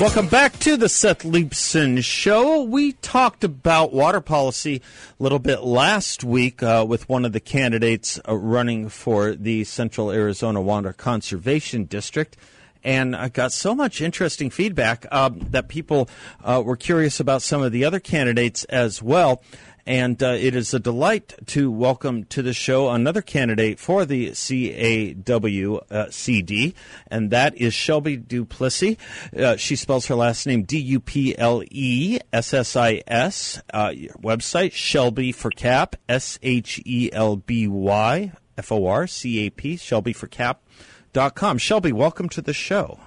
Welcome 0.00 0.26
back 0.26 0.58
to 0.58 0.76
the 0.76 0.88
Seth 0.88 1.22
Leibsohn 1.22 2.02
Show. 2.02 2.64
We 2.64 2.92
talked 2.94 3.44
about 3.44 3.92
water 3.92 4.20
policy 4.20 4.82
a 5.18 5.22
little 5.22 5.38
bit 5.38 5.62
last 5.62 6.24
week 6.24 6.64
uh, 6.64 6.84
with 6.86 7.08
one 7.08 7.24
of 7.24 7.32
the 7.32 7.38
candidates 7.38 8.18
uh, 8.28 8.36
running 8.36 8.88
for 8.88 9.36
the 9.36 9.62
Central 9.62 10.10
Arizona 10.10 10.60
Water 10.60 10.92
Conservation 10.92 11.84
District. 11.84 12.36
And 12.82 13.14
I 13.14 13.28
got 13.28 13.52
so 13.52 13.72
much 13.72 14.00
interesting 14.00 14.50
feedback 14.50 15.06
uh, 15.12 15.30
that 15.32 15.68
people 15.68 16.08
uh, 16.42 16.60
were 16.64 16.76
curious 16.76 17.20
about 17.20 17.42
some 17.42 17.62
of 17.62 17.70
the 17.70 17.84
other 17.84 18.00
candidates 18.00 18.64
as 18.64 19.00
well. 19.00 19.42
And 19.86 20.22
uh, 20.22 20.28
it 20.28 20.54
is 20.56 20.72
a 20.72 20.78
delight 20.78 21.34
to 21.48 21.70
welcome 21.70 22.24
to 22.24 22.40
the 22.40 22.54
show 22.54 22.88
another 22.88 23.20
candidate 23.20 23.78
for 23.78 24.06
the 24.06 24.30
CAWCD, 24.30 25.24
and 27.08 27.30
that 27.30 27.54
is 27.56 27.74
Shelby 27.74 28.16
Duplessis. 28.16 28.96
Uh, 29.36 29.56
she 29.56 29.76
spells 29.76 30.06
her 30.06 30.14
last 30.14 30.46
name 30.46 30.62
D 30.62 30.78
U 30.78 31.00
P 31.00 31.36
L 31.36 31.62
E 31.70 32.18
S 32.32 32.54
S 32.54 32.76
I 32.76 33.02
S. 33.06 33.60
Uh, 33.72 33.90
website 34.22 34.72
Shelby 34.72 35.32
for 35.32 35.50
Cap, 35.50 35.96
S 36.08 36.38
H 36.42 36.80
E 36.86 37.10
L 37.12 37.36
B 37.36 37.68
Y 37.68 38.32
F 38.56 38.72
O 38.72 38.86
R 38.86 39.06
C 39.06 39.46
A 39.46 39.50
P, 39.50 39.76
Shelby 39.76 40.14
for 40.14 40.28
Cap.com. 40.28 41.58
Shelby, 41.58 41.92
welcome 41.92 42.30
to 42.30 42.40
the 42.40 42.54
show. 42.54 43.00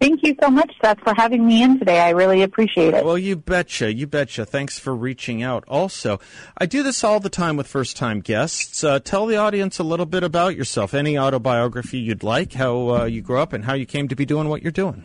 Thank 0.00 0.22
you 0.22 0.34
so 0.42 0.48
much, 0.48 0.72
Seth, 0.82 0.98
for 1.00 1.12
having 1.14 1.46
me 1.46 1.62
in 1.62 1.78
today. 1.78 2.00
I 2.00 2.10
really 2.10 2.40
appreciate 2.42 2.94
it. 2.94 3.04
Well, 3.04 3.18
you 3.18 3.36
betcha. 3.36 3.92
You 3.92 4.06
betcha. 4.06 4.46
Thanks 4.46 4.78
for 4.78 4.96
reaching 4.96 5.42
out. 5.42 5.62
Also, 5.68 6.18
I 6.56 6.64
do 6.64 6.82
this 6.82 7.04
all 7.04 7.20
the 7.20 7.28
time 7.28 7.58
with 7.58 7.66
first 7.66 7.98
time 7.98 8.20
guests. 8.20 8.82
Uh, 8.82 8.98
tell 8.98 9.26
the 9.26 9.36
audience 9.36 9.78
a 9.78 9.82
little 9.82 10.06
bit 10.06 10.22
about 10.22 10.56
yourself, 10.56 10.94
any 10.94 11.18
autobiography 11.18 11.98
you'd 11.98 12.22
like, 12.22 12.54
how 12.54 12.88
uh, 12.88 13.04
you 13.04 13.20
grew 13.20 13.40
up, 13.40 13.52
and 13.52 13.66
how 13.66 13.74
you 13.74 13.84
came 13.84 14.08
to 14.08 14.16
be 14.16 14.24
doing 14.24 14.48
what 14.48 14.62
you're 14.62 14.72
doing. 14.72 15.04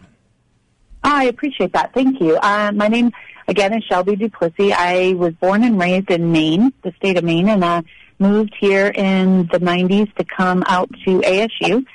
I 1.04 1.26
appreciate 1.26 1.74
that. 1.74 1.94
Thank 1.94 2.22
you. 2.22 2.38
Uh, 2.38 2.72
my 2.74 2.88
name, 2.88 3.12
again, 3.50 3.74
is 3.74 3.84
Shelby 3.84 4.16
Duplessis. 4.16 4.72
I 4.78 5.14
was 5.18 5.34
born 5.34 5.66
and 5.66 5.78
raised 5.78 6.10
in 6.10 6.32
Maine, 6.32 6.72
the 6.84 6.94
state 6.94 7.18
of 7.18 7.26
Maine, 7.26 7.50
and 7.50 7.66
I 7.66 7.84
moved 8.20 8.56
here 8.58 8.88
in 8.88 9.48
the 9.52 9.60
90s 9.60 10.16
to 10.16 10.24
come 10.24 10.64
out 10.68 10.90
to 11.04 11.20
ASU 11.20 11.86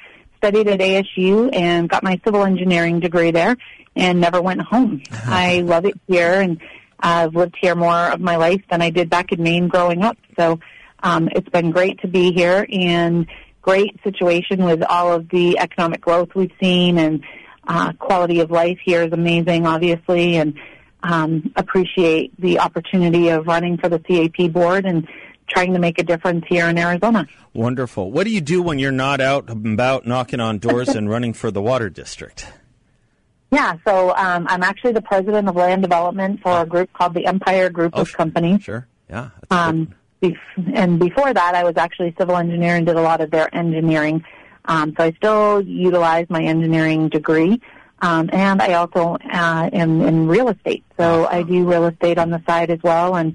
studied 0.40 0.68
at 0.68 0.80
ASU 0.80 1.54
and 1.54 1.88
got 1.88 2.02
my 2.02 2.18
civil 2.24 2.44
engineering 2.44 2.98
degree 2.98 3.30
there 3.30 3.56
and 3.94 4.20
never 4.20 4.40
went 4.40 4.62
home. 4.62 5.02
I 5.26 5.60
love 5.60 5.84
it 5.84 6.00
here 6.08 6.40
and 6.40 6.60
I've 6.98 7.34
lived 7.34 7.56
here 7.60 7.74
more 7.74 8.10
of 8.10 8.20
my 8.20 8.36
life 8.36 8.62
than 8.70 8.80
I 8.80 8.90
did 8.90 9.10
back 9.10 9.32
in 9.32 9.42
Maine 9.42 9.68
growing 9.68 10.02
up. 10.02 10.16
So 10.38 10.58
um, 11.02 11.28
it's 11.32 11.48
been 11.48 11.70
great 11.70 12.00
to 12.00 12.08
be 12.08 12.32
here 12.32 12.66
and 12.72 13.26
great 13.62 13.98
situation 14.02 14.64
with 14.64 14.82
all 14.82 15.12
of 15.12 15.28
the 15.28 15.58
economic 15.58 16.00
growth 16.00 16.34
we've 16.34 16.52
seen 16.60 16.98
and 16.98 17.22
uh, 17.68 17.92
quality 17.98 18.40
of 18.40 18.50
life 18.50 18.78
here 18.82 19.02
is 19.02 19.12
amazing, 19.12 19.66
obviously, 19.66 20.36
and 20.36 20.54
um, 21.02 21.52
appreciate 21.56 22.32
the 22.40 22.58
opportunity 22.58 23.28
of 23.28 23.46
running 23.46 23.76
for 23.76 23.88
the 23.88 23.98
CAP 23.98 24.50
board 24.52 24.86
and 24.86 25.06
trying 25.50 25.72
to 25.74 25.78
make 25.78 25.98
a 25.98 26.02
difference 26.04 26.44
here 26.48 26.66
in 26.68 26.78
Arizona. 26.78 27.26
Wonderful. 27.52 28.10
What 28.10 28.24
do 28.24 28.30
you 28.30 28.40
do 28.40 28.62
when 28.62 28.78
you're 28.78 28.92
not 28.92 29.20
out 29.20 29.50
about 29.50 30.06
knocking 30.06 30.40
on 30.40 30.58
doors 30.58 30.88
and 30.90 31.10
running 31.14 31.32
for 31.32 31.50
the 31.50 31.60
water 31.60 31.90
district? 31.90 32.46
Yeah, 33.52 33.76
so 33.84 34.14
um, 34.14 34.46
I'm 34.48 34.62
actually 34.62 34.92
the 34.92 35.02
president 35.02 35.48
of 35.48 35.56
land 35.56 35.82
development 35.82 36.40
for 36.40 36.60
a 36.62 36.66
group 36.66 36.92
called 36.92 37.14
the 37.14 37.26
Empire 37.26 37.68
Group 37.68 37.94
Oh, 37.96 38.02
of 38.02 38.12
Companies. 38.12 38.62
Sure. 38.62 38.86
Yeah. 39.08 39.30
Um, 39.50 39.92
bef- 40.22 40.36
and 40.72 41.00
before 41.00 41.34
that, 41.34 41.54
I 41.56 41.64
was 41.64 41.76
actually 41.76 42.08
a 42.10 42.14
civil 42.16 42.36
engineer 42.36 42.76
and 42.76 42.86
did 42.86 42.94
a 42.94 43.02
lot 43.02 43.20
of 43.20 43.32
their 43.32 43.52
engineering. 43.52 44.24
Um, 44.66 44.94
so 44.96 45.02
I 45.04 45.12
still 45.12 45.62
utilize 45.62 46.26
my 46.30 46.42
engineering 46.44 47.08
degree. 47.08 47.60
Um, 48.02 48.30
and 48.32 48.62
I 48.62 48.74
also 48.74 49.16
uh, 49.30 49.68
am 49.72 50.00
in 50.02 50.28
real 50.28 50.48
estate. 50.48 50.84
So 50.96 51.26
I 51.26 51.42
do 51.42 51.68
real 51.68 51.86
estate 51.86 52.18
on 52.18 52.30
the 52.30 52.40
side 52.46 52.70
as 52.70 52.78
well. 52.84 53.16
And 53.16 53.34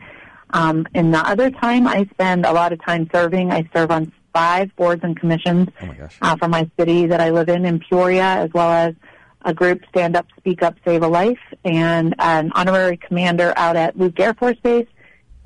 um, 0.52 0.88
in 0.94 1.12
the 1.12 1.20
other 1.20 1.52
time, 1.52 1.88
I 1.88 2.06
spend 2.14 2.46
a 2.46 2.52
lot 2.54 2.72
of 2.74 2.84
time 2.84 3.10
serving. 3.14 3.52
I 3.52 3.70
serve 3.74 3.92
on 3.92 4.12
five 4.34 4.76
boards 4.76 5.02
and 5.04 5.18
commissions 5.18 5.70
Oh 5.82 5.94
uh, 6.22 6.36
for 6.36 6.48
my 6.48 6.70
city 6.78 7.06
that 7.08 7.22
I 7.22 7.30
live 7.30 7.50
in, 7.50 7.66
in 7.66 7.80
Peoria, 7.80 8.24
as 8.24 8.52
well 8.54 8.70
as 8.70 8.96
a 9.44 9.54
group, 9.54 9.82
Stand 9.90 10.16
Up, 10.16 10.28
Speak 10.38 10.64
Up, 10.64 10.76
Save 10.84 11.04
a 11.04 11.08
Life, 11.08 11.40
and 11.64 12.16
an 12.20 12.52
honorary 12.56 12.98
commander 12.98 13.54
out 13.56 13.76
at 13.76 13.98
Luke 13.98 14.20
Air 14.20 14.34
Force 14.34 14.58
Base, 14.62 14.88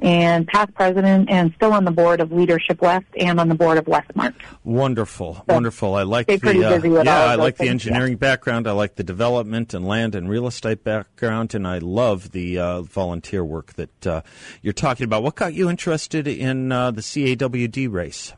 and 0.02 0.48
past 0.48 0.74
president, 0.74 1.30
and 1.30 1.54
still 1.56 1.74
on 1.74 1.84
the 1.86 1.92
board 1.92 2.22
of 2.22 2.32
Leadership 2.32 2.82
West 2.82 3.06
and 3.18 3.40
on 3.40 3.50
the 3.50 3.56
board 3.56 3.78
of 3.78 3.86
WESTMARC. 3.86 4.34
Wonderful, 4.64 5.44
wonderful. 5.48 5.96
I 5.96 6.04
like 6.04 6.28
the 6.28 6.34
uh, 6.34 7.04
yeah, 7.04 7.26
I 7.26 7.36
like 7.36 7.58
the 7.58 7.66
things, 7.66 7.86
engineering 7.86 8.16
background. 8.16 8.68
I 8.68 8.72
like 8.72 8.96
the 8.96 9.04
development 9.04 9.74
and 9.74 9.86
land 9.86 10.16
and 10.16 10.30
real 10.30 10.48
estate 10.48 10.84
background, 10.84 11.54
and 11.54 11.68
I 11.68 11.80
love 11.80 12.32
the 12.32 12.60
uh, 12.60 12.82
volunteer 12.82 13.44
work 13.44 13.74
that 13.74 14.08
uh, 14.08 14.22
you're 14.62 14.74
talking 14.74 15.04
about. 15.04 15.24
What 15.24 15.36
got 15.36 15.54
you 15.54 15.70
interested 15.70 16.28
in 16.28 16.72
uh, 16.72 16.92
the 16.92 17.02
CAWD 17.02 17.92
race? 17.92 18.34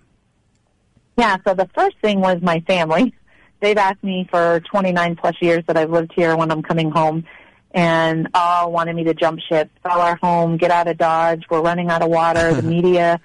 Yeah, 1.17 1.37
so 1.45 1.53
the 1.53 1.69
first 1.75 1.97
thing 2.01 2.21
was 2.21 2.41
my 2.41 2.61
family. 2.61 3.13
They've 3.59 3.77
asked 3.77 4.03
me 4.03 4.27
for 4.31 4.59
29 4.71 5.15
plus 5.17 5.35
years 5.39 5.63
that 5.67 5.77
I've 5.77 5.91
lived 5.91 6.13
here 6.15 6.35
when 6.35 6.49
I'm 6.49 6.63
coming 6.63 6.89
home, 6.89 7.25
and 7.73 8.27
all 8.33 8.71
wanted 8.71 8.95
me 8.95 9.03
to 9.05 9.13
jump 9.13 9.39
ship, 9.39 9.69
sell 9.83 10.01
our 10.01 10.17
home, 10.17 10.57
get 10.57 10.71
out 10.71 10.87
of 10.87 10.97
Dodge. 10.97 11.43
We're 11.49 11.61
running 11.61 11.89
out 11.89 12.01
of 12.01 12.09
water. 12.09 12.53
the 12.53 12.61
media 12.63 13.19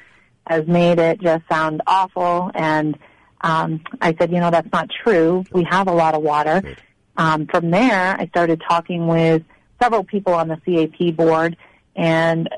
has 0.46 0.66
made 0.66 0.98
it 0.98 1.20
just 1.20 1.42
sound 1.48 1.82
awful, 1.86 2.50
and 2.54 2.96
um, 3.40 3.82
I 4.00 4.14
said, 4.18 4.32
you 4.32 4.40
know, 4.40 4.50
that's 4.50 4.70
not 4.72 4.88
true. 5.02 5.44
We 5.52 5.64
have 5.64 5.88
a 5.88 5.92
lot 5.92 6.14
of 6.14 6.22
water. 6.22 6.76
Um, 7.16 7.46
from 7.46 7.70
there, 7.70 8.16
I 8.18 8.26
started 8.28 8.62
talking 8.66 9.06
with 9.06 9.42
several 9.80 10.04
people 10.04 10.34
on 10.34 10.48
the 10.48 10.56
CAP 10.56 11.16
board, 11.16 11.56
and 11.94 12.48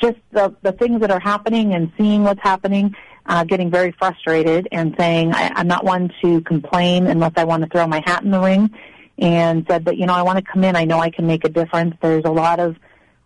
just 0.00 0.18
the 0.32 0.54
the 0.62 0.72
things 0.72 1.00
that 1.00 1.10
are 1.10 1.20
happening 1.20 1.74
and 1.74 1.92
seeing 1.96 2.24
what's 2.24 2.42
happening, 2.42 2.94
uh, 3.26 3.44
getting 3.44 3.70
very 3.70 3.92
frustrated 3.92 4.68
and 4.72 4.94
saying 4.98 5.32
I, 5.32 5.52
I'm 5.54 5.68
not 5.68 5.84
one 5.84 6.12
to 6.22 6.40
complain 6.42 7.06
unless 7.06 7.32
I 7.36 7.44
want 7.44 7.62
to 7.62 7.68
throw 7.68 7.86
my 7.86 8.02
hat 8.04 8.24
in 8.24 8.30
the 8.30 8.40
ring, 8.40 8.70
and 9.18 9.66
said 9.68 9.84
that 9.84 9.96
you 9.96 10.06
know 10.06 10.14
I 10.14 10.22
want 10.22 10.38
to 10.38 10.44
come 10.44 10.64
in. 10.64 10.76
I 10.76 10.84
know 10.84 10.98
I 10.98 11.10
can 11.10 11.26
make 11.26 11.44
a 11.44 11.48
difference. 11.48 11.96
There's 12.00 12.24
a 12.24 12.30
lot 12.30 12.60
of 12.60 12.76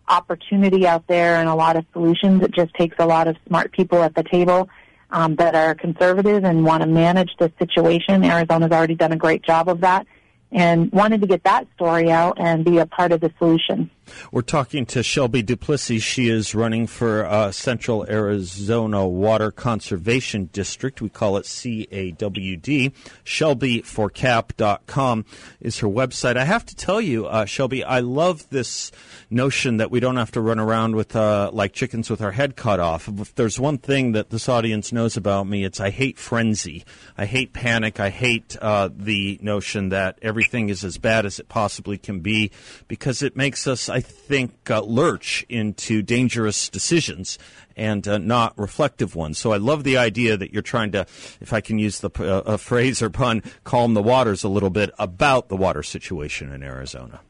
opportunity 0.07 0.87
out 0.87 1.05
there 1.07 1.35
and 1.35 1.49
a 1.49 1.55
lot 1.55 1.75
of 1.75 1.85
solutions. 1.93 2.41
It 2.43 2.53
just 2.53 2.73
takes 2.73 2.95
a 2.99 3.05
lot 3.05 3.27
of 3.27 3.35
smart 3.47 3.71
people 3.71 4.01
at 4.03 4.15
the 4.15 4.23
table 4.23 4.69
um, 5.11 5.35
that 5.35 5.55
are 5.55 5.75
conservative 5.75 6.43
and 6.43 6.65
want 6.65 6.81
to 6.83 6.87
manage 6.87 7.31
the 7.39 7.51
situation. 7.59 8.23
Arizona's 8.23 8.71
already 8.71 8.95
done 8.95 9.11
a 9.11 9.17
great 9.17 9.43
job 9.43 9.69
of 9.69 9.81
that. 9.81 10.07
And 10.49 10.91
wanted 10.93 11.21
to 11.21 11.27
get 11.27 11.43
that 11.43 11.67
story 11.75 12.09
out 12.09 12.37
and 12.39 12.63
be 12.63 12.77
a 12.77 12.85
part 12.85 13.11
of 13.11 13.19
the 13.19 13.33
solution. 13.37 13.89
We're 14.31 14.41
talking 14.41 14.85
to 14.87 15.03
Shelby 15.03 15.41
Duplessis. 15.41 16.03
She 16.03 16.29
is 16.29 16.55
running 16.55 16.87
for 16.87 17.25
uh, 17.25 17.51
Central 17.51 18.05
Arizona 18.09 19.07
Water 19.07 19.51
Conservation 19.51 20.49
District. 20.53 21.01
We 21.01 21.09
call 21.09 21.37
it 21.37 21.45
CAWD. 21.45 22.93
ShelbyForCap.com 23.25 25.25
is 25.59 25.79
her 25.79 25.87
website. 25.87 26.37
I 26.37 26.45
have 26.45 26.65
to 26.65 26.75
tell 26.75 27.01
you, 27.01 27.25
uh, 27.25 27.45
Shelby, 27.45 27.83
I 27.83 27.99
love 27.99 28.49
this 28.49 28.91
notion 29.29 29.77
that 29.77 29.91
we 29.91 29.99
don't 29.99 30.17
have 30.17 30.31
to 30.31 30.41
run 30.41 30.59
around 30.59 30.95
with 30.95 31.15
uh, 31.15 31.49
like 31.53 31.73
chickens 31.73 32.09
with 32.09 32.21
our 32.21 32.31
head 32.31 32.55
cut 32.55 32.79
off. 32.79 33.07
If 33.07 33.35
there's 33.35 33.59
one 33.59 33.77
thing 33.77 34.13
that 34.13 34.29
this 34.29 34.47
audience 34.47 34.91
knows 34.91 35.17
about 35.17 35.47
me, 35.47 35.63
it's 35.63 35.79
I 35.79 35.89
hate 35.89 36.17
frenzy. 36.17 36.85
I 37.17 37.25
hate 37.25 37.53
panic. 37.53 37.99
I 37.99 38.09
hate 38.09 38.55
uh, 38.61 38.89
the 38.95 39.39
notion 39.41 39.89
that 39.89 40.17
everything 40.21 40.69
is 40.69 40.83
as 40.83 40.97
bad 40.97 41.25
as 41.25 41.39
it 41.39 41.49
possibly 41.49 41.97
can 41.97 42.19
be 42.19 42.51
because 42.87 43.21
it 43.21 43.35
makes 43.35 43.67
us, 43.67 43.89
I 43.97 44.01
think, 44.01 44.69
uh, 44.69 44.81
lurch 44.81 45.43
into 45.49 46.03
dangerous 46.03 46.69
decisions 46.69 47.39
and 47.75 48.07
uh, 48.07 48.19
not 48.19 48.53
reflective 48.55 49.15
ones. 49.15 49.39
So 49.39 49.53
I 49.53 49.57
love 49.57 49.83
the 49.83 49.97
idea 49.97 50.37
that 50.37 50.53
you're 50.53 50.61
trying 50.61 50.91
to, 50.91 51.07
if 51.41 51.51
I 51.51 51.61
can 51.61 51.79
use 51.79 51.99
the 52.01 52.11
uh, 52.19 52.43
a 52.45 52.57
phrase 52.59 53.01
or 53.01 53.09
pun, 53.09 53.41
calm 53.63 53.95
the 53.95 54.03
waters 54.03 54.43
a 54.43 54.49
little 54.49 54.69
bit 54.69 54.91
about 54.99 55.49
the 55.49 55.55
water 55.55 55.81
situation 55.81 56.51
in 56.51 56.61
Arizona. 56.61 57.21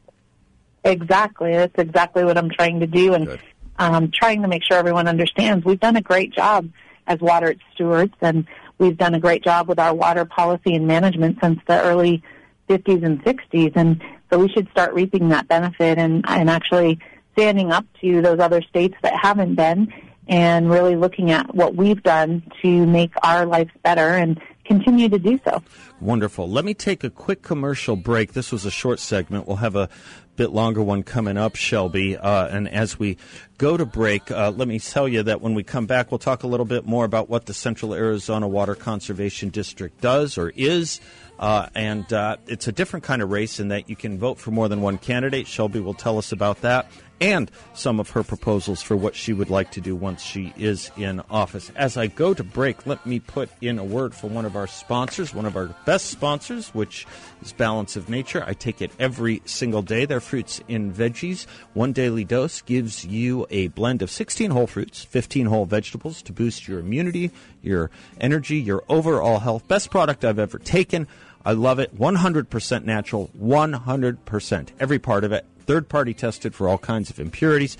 Exactly. 0.84 1.52
That's 1.52 1.78
exactly 1.78 2.22
what 2.22 2.36
I'm 2.36 2.50
trying 2.50 2.80
to 2.80 2.86
do 2.86 3.14
and 3.14 3.38
um, 3.78 4.10
trying 4.10 4.42
to 4.42 4.48
make 4.48 4.62
sure 4.62 4.76
everyone 4.76 5.08
understands. 5.08 5.64
We've 5.64 5.80
done 5.80 5.96
a 5.96 6.02
great 6.02 6.34
job 6.34 6.68
as 7.06 7.18
water 7.20 7.54
stewards 7.72 8.12
and 8.20 8.46
we've 8.76 8.98
done 8.98 9.14
a 9.14 9.20
great 9.20 9.42
job 9.42 9.68
with 9.68 9.78
our 9.78 9.94
water 9.94 10.26
policy 10.26 10.74
and 10.74 10.86
management 10.86 11.38
since 11.42 11.60
the 11.66 11.80
early 11.82 12.22
50s 12.68 13.02
and 13.02 13.24
60s. 13.24 13.72
And 13.74 14.02
so 14.30 14.38
we 14.38 14.48
should 14.48 14.68
start 14.70 14.94
reaping 14.94 15.28
that 15.30 15.48
benefit 15.48 15.98
and, 15.98 16.24
and 16.28 16.50
actually 16.50 16.98
standing 17.32 17.72
up 17.72 17.86
to 18.00 18.20
those 18.20 18.40
other 18.40 18.62
states 18.62 18.96
that 19.02 19.14
haven't 19.20 19.54
been 19.54 19.92
and 20.28 20.70
really 20.70 20.96
looking 20.96 21.30
at 21.30 21.54
what 21.54 21.74
we've 21.74 22.02
done 22.02 22.42
to 22.62 22.86
make 22.86 23.12
our 23.22 23.46
lives 23.46 23.70
better 23.82 24.10
and 24.10 24.40
continue 24.64 25.08
to 25.08 25.18
do 25.18 25.40
so. 25.44 25.62
Wonderful. 26.00 26.48
Let 26.48 26.64
me 26.64 26.74
take 26.74 27.02
a 27.02 27.10
quick 27.10 27.42
commercial 27.42 27.96
break. 27.96 28.34
This 28.34 28.52
was 28.52 28.66
a 28.66 28.70
short 28.70 29.00
segment. 29.00 29.46
We'll 29.46 29.56
have 29.56 29.76
a 29.76 29.88
bit 30.36 30.50
longer 30.50 30.82
one 30.82 31.02
coming 31.02 31.36
up, 31.36 31.56
Shelby. 31.56 32.16
Uh, 32.16 32.46
and 32.48 32.68
as 32.68 32.98
we 32.98 33.16
go 33.56 33.76
to 33.76 33.86
break, 33.86 34.30
uh, 34.30 34.52
let 34.54 34.68
me 34.68 34.78
tell 34.78 35.08
you 35.08 35.22
that 35.24 35.40
when 35.40 35.54
we 35.54 35.64
come 35.64 35.86
back, 35.86 36.12
we'll 36.12 36.18
talk 36.18 36.44
a 36.44 36.46
little 36.46 36.66
bit 36.66 36.86
more 36.86 37.04
about 37.04 37.28
what 37.28 37.46
the 37.46 37.54
Central 37.54 37.94
Arizona 37.94 38.46
Water 38.46 38.74
Conservation 38.74 39.48
District 39.48 40.00
does 40.00 40.38
or 40.38 40.50
is. 40.54 41.00
Uh, 41.38 41.68
and 41.74 42.12
uh, 42.12 42.36
it's 42.46 42.68
a 42.68 42.72
different 42.72 43.04
kind 43.04 43.22
of 43.22 43.30
race 43.30 43.60
in 43.60 43.68
that 43.68 43.88
you 43.88 43.96
can 43.96 44.18
vote 44.18 44.38
for 44.38 44.50
more 44.50 44.68
than 44.68 44.80
one 44.80 44.98
candidate. 44.98 45.46
Shelby 45.46 45.80
will 45.80 45.94
tell 45.94 46.18
us 46.18 46.32
about 46.32 46.62
that 46.62 46.90
and 47.20 47.50
some 47.74 48.00
of 48.00 48.10
her 48.10 48.22
proposals 48.22 48.82
for 48.82 48.96
what 48.96 49.14
she 49.14 49.32
would 49.32 49.50
like 49.50 49.70
to 49.72 49.80
do 49.80 49.96
once 49.96 50.22
she 50.22 50.52
is 50.56 50.90
in 50.96 51.20
office. 51.30 51.70
As 51.74 51.96
I 51.96 52.06
go 52.06 52.34
to 52.34 52.44
break, 52.44 52.86
let 52.86 53.04
me 53.06 53.20
put 53.20 53.50
in 53.60 53.78
a 53.78 53.84
word 53.84 54.14
for 54.14 54.28
one 54.28 54.44
of 54.44 54.56
our 54.56 54.66
sponsors, 54.66 55.34
one 55.34 55.46
of 55.46 55.56
our 55.56 55.66
best 55.84 56.06
sponsors, 56.06 56.68
which 56.74 57.06
is 57.42 57.52
Balance 57.52 57.96
of 57.96 58.08
Nature. 58.08 58.44
I 58.46 58.54
take 58.54 58.80
it 58.80 58.90
every 58.98 59.42
single 59.44 59.82
day. 59.82 60.04
Their 60.04 60.20
fruits 60.20 60.60
and 60.68 60.94
veggies. 60.94 61.46
One 61.74 61.92
daily 61.92 62.24
dose 62.24 62.60
gives 62.62 63.04
you 63.04 63.46
a 63.50 63.68
blend 63.68 64.02
of 64.02 64.10
16 64.10 64.50
whole 64.50 64.66
fruits, 64.66 65.04
15 65.04 65.46
whole 65.46 65.66
vegetables 65.66 66.22
to 66.22 66.32
boost 66.32 66.68
your 66.68 66.78
immunity, 66.78 67.30
your 67.62 67.90
energy, 68.20 68.58
your 68.58 68.84
overall 68.88 69.40
health. 69.40 69.66
Best 69.68 69.90
product 69.90 70.24
I've 70.24 70.38
ever 70.38 70.58
taken. 70.58 71.08
I 71.44 71.52
love 71.52 71.78
it. 71.78 71.96
100% 71.96 72.84
natural, 72.84 73.30
100%. 73.38 74.68
Every 74.80 74.98
part 74.98 75.24
of 75.24 75.32
it. 75.32 75.46
Third 75.60 75.88
party 75.88 76.14
tested 76.14 76.54
for 76.54 76.68
all 76.68 76.78
kinds 76.78 77.10
of 77.10 77.20
impurities. 77.20 77.76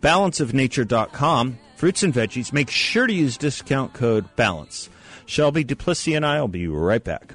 Balanceofnature.com. 0.00 1.58
Fruits 1.76 2.02
and 2.02 2.14
veggies. 2.14 2.52
Make 2.52 2.70
sure 2.70 3.06
to 3.06 3.12
use 3.12 3.36
discount 3.36 3.92
code 3.92 4.34
BALANCE. 4.36 4.88
Shelby 5.26 5.64
Duplessis 5.64 6.14
and 6.14 6.24
I 6.24 6.40
will 6.40 6.48
be 6.48 6.66
right 6.66 7.02
back. 7.02 7.34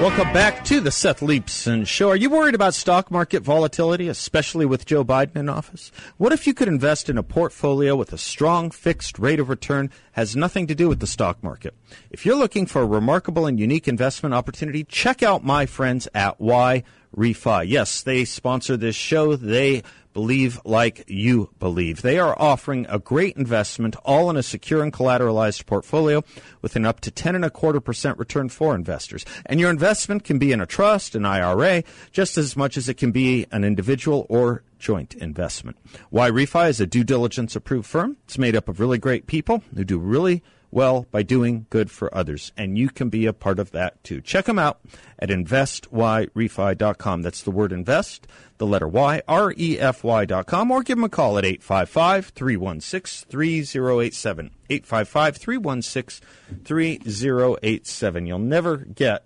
Welcome 0.00 0.32
back 0.32 0.64
to 0.64 0.80
the 0.80 0.90
Seth 0.90 1.20
Leibsohn 1.20 1.86
Show. 1.86 2.10
Are 2.10 2.16
you 2.16 2.28
worried 2.28 2.56
about 2.56 2.74
stock 2.74 3.12
market 3.12 3.44
volatility, 3.44 4.08
especially 4.08 4.66
with 4.66 4.84
Joe 4.84 5.04
Biden 5.04 5.36
in 5.36 5.48
office? 5.48 5.92
What 6.16 6.32
if 6.32 6.48
you 6.48 6.52
could 6.52 6.66
invest 6.66 7.08
in 7.08 7.16
a 7.16 7.22
portfolio 7.22 7.94
with 7.94 8.12
a 8.12 8.18
strong 8.18 8.72
fixed 8.72 9.20
rate 9.20 9.38
of 9.38 9.48
return 9.48 9.90
has 10.12 10.34
nothing 10.34 10.66
to 10.66 10.74
do 10.74 10.88
with 10.88 10.98
the 10.98 11.06
stock 11.06 11.42
market? 11.44 11.74
If 12.10 12.26
you're 12.26 12.36
looking 12.36 12.66
for 12.66 12.82
a 12.82 12.86
remarkable 12.86 13.46
and 13.46 13.58
unique 13.58 13.86
investment 13.86 14.34
opportunity, 14.34 14.82
check 14.82 15.22
out 15.22 15.44
my 15.44 15.64
friends 15.64 16.08
at 16.12 16.40
Y 16.40 16.82
Refi. 17.16 17.66
Yes, 17.68 18.02
they 18.02 18.24
sponsor 18.24 18.76
this 18.76 18.96
show. 18.96 19.36
They 19.36 19.84
believe 20.14 20.58
like 20.64 21.04
you 21.08 21.50
believe. 21.58 22.00
They 22.00 22.18
are 22.18 22.34
offering 22.40 22.86
a 22.88 22.98
great 22.98 23.36
investment 23.36 23.96
all 24.04 24.30
in 24.30 24.36
a 24.36 24.42
secure 24.42 24.82
and 24.82 24.92
collateralized 24.92 25.66
portfolio 25.66 26.24
with 26.62 26.76
an 26.76 26.86
up 26.86 27.00
to 27.00 27.10
10 27.10 27.34
and 27.34 27.44
a 27.44 27.50
quarter 27.50 27.80
percent 27.80 28.18
return 28.18 28.48
for 28.48 28.74
investors. 28.74 29.26
And 29.44 29.60
your 29.60 29.70
investment 29.70 30.24
can 30.24 30.38
be 30.38 30.52
in 30.52 30.60
a 30.60 30.66
trust, 30.66 31.14
an 31.14 31.26
IRA, 31.26 31.82
just 32.12 32.38
as 32.38 32.56
much 32.56 32.78
as 32.78 32.88
it 32.88 32.94
can 32.94 33.10
be 33.10 33.46
an 33.50 33.64
individual 33.64 34.24
or 34.30 34.62
joint 34.78 35.14
investment. 35.14 35.76
YRefy 36.12 36.70
is 36.70 36.80
a 36.80 36.86
due 36.86 37.04
diligence 37.04 37.56
approved 37.56 37.86
firm. 37.86 38.16
It's 38.24 38.38
made 38.38 38.56
up 38.56 38.68
of 38.68 38.80
really 38.80 38.98
great 38.98 39.26
people 39.26 39.62
who 39.74 39.84
do 39.84 39.98
really 39.98 40.42
well 40.74 41.06
by 41.10 41.22
doing 41.22 41.66
good 41.70 41.90
for 41.90 42.14
others. 42.14 42.52
And 42.56 42.76
you 42.76 42.90
can 42.90 43.08
be 43.08 43.26
a 43.26 43.32
part 43.32 43.58
of 43.58 43.70
that 43.70 44.02
too. 44.04 44.20
Check 44.20 44.46
them 44.46 44.58
out 44.58 44.80
at 45.18 45.30
investyrefy.com. 45.30 47.22
That's 47.22 47.42
the 47.42 47.50
word 47.50 47.72
invest, 47.72 48.26
the 48.58 48.66
letter 48.66 48.88
Y, 48.88 49.22
R 49.26 49.54
E 49.56 49.78
F 49.78 50.04
Y.com, 50.04 50.70
or 50.70 50.82
give 50.82 50.98
them 50.98 51.04
a 51.04 51.08
call 51.08 51.38
at 51.38 51.44
855 51.44 52.26
316 52.28 53.28
3087. 53.30 54.50
855 54.68 55.36
316 55.36 56.26
3087. 56.64 58.26
You'll 58.26 58.38
never 58.38 58.76
get 58.78 59.24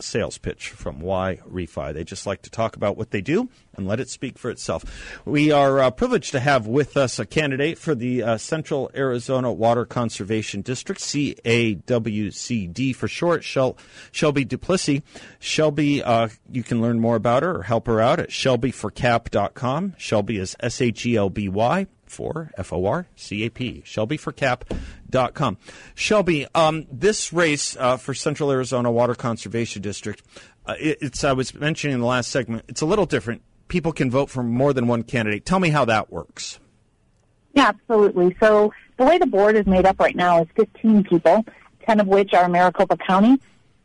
sales 0.00 0.38
pitch 0.38 0.70
from 0.70 1.00
YRefy. 1.00 1.94
They 1.94 2.04
just 2.04 2.26
like 2.26 2.42
to 2.42 2.50
talk 2.50 2.76
about 2.76 2.96
what 2.96 3.10
they 3.10 3.20
do 3.20 3.48
and 3.76 3.86
let 3.86 4.00
it 4.00 4.08
speak 4.08 4.38
for 4.38 4.50
itself. 4.50 4.84
We 5.24 5.50
are 5.50 5.80
uh, 5.80 5.90
privileged 5.90 6.32
to 6.32 6.40
have 6.40 6.66
with 6.66 6.96
us 6.96 7.18
a 7.18 7.26
candidate 7.26 7.78
for 7.78 7.94
the 7.94 8.22
uh, 8.22 8.38
Central 8.38 8.90
Arizona 8.94 9.52
Water 9.52 9.84
Conservation 9.84 10.62
District, 10.62 11.00
CAWCD 11.00 12.94
for 12.94 13.08
short, 13.08 13.44
Shel- 13.44 13.76
Shelby 14.12 14.44
Duplessis. 14.44 15.02
Shelby, 15.38 16.02
uh, 16.02 16.28
you 16.50 16.62
can 16.62 16.80
learn 16.80 17.00
more 17.00 17.16
about 17.16 17.42
her 17.42 17.58
or 17.58 17.62
help 17.62 17.86
her 17.86 18.00
out 18.00 18.20
at 18.20 18.30
shelbyforcap.com. 18.30 19.94
Shelby 19.98 20.38
is 20.38 20.56
S 20.60 20.80
H 20.80 21.06
E 21.06 21.16
L 21.16 21.30
B 21.30 21.48
Y 21.48 21.86
for 22.14 22.50
F 22.56 22.72
O 22.72 22.86
R 22.86 23.06
C 23.16 23.44
A 23.44 23.50
P. 23.50 23.82
ShelbyForCap.com. 23.84 25.58
Shelby, 25.94 26.46
um, 26.54 26.86
this 26.90 27.32
race 27.32 27.76
uh, 27.76 27.96
for 27.96 28.14
Central 28.14 28.50
Arizona 28.50 28.90
Water 28.90 29.14
Conservation 29.14 29.82
District, 29.82 30.22
uh, 30.66 30.74
it, 30.78 30.98
it's 31.00 31.24
I 31.24 31.32
was 31.32 31.54
mentioning 31.54 31.94
in 31.94 32.00
the 32.00 32.06
last 32.06 32.30
segment. 32.30 32.64
It's 32.68 32.80
a 32.80 32.86
little 32.86 33.06
different. 33.06 33.42
People 33.68 33.92
can 33.92 34.10
vote 34.10 34.30
for 34.30 34.42
more 34.42 34.72
than 34.72 34.86
one 34.86 35.02
candidate. 35.02 35.44
Tell 35.44 35.58
me 35.58 35.70
how 35.70 35.84
that 35.86 36.12
works. 36.12 36.60
Yeah, 37.54 37.68
absolutely. 37.68 38.36
So 38.40 38.72
the 38.96 39.04
way 39.04 39.18
the 39.18 39.26
board 39.26 39.56
is 39.56 39.66
made 39.66 39.86
up 39.86 39.98
right 39.98 40.16
now 40.16 40.42
is 40.42 40.48
15 40.56 41.04
people, 41.04 41.44
10 41.86 42.00
of 42.00 42.06
which 42.06 42.32
are 42.32 42.48
Maricopa 42.48 42.96
County, 42.96 43.38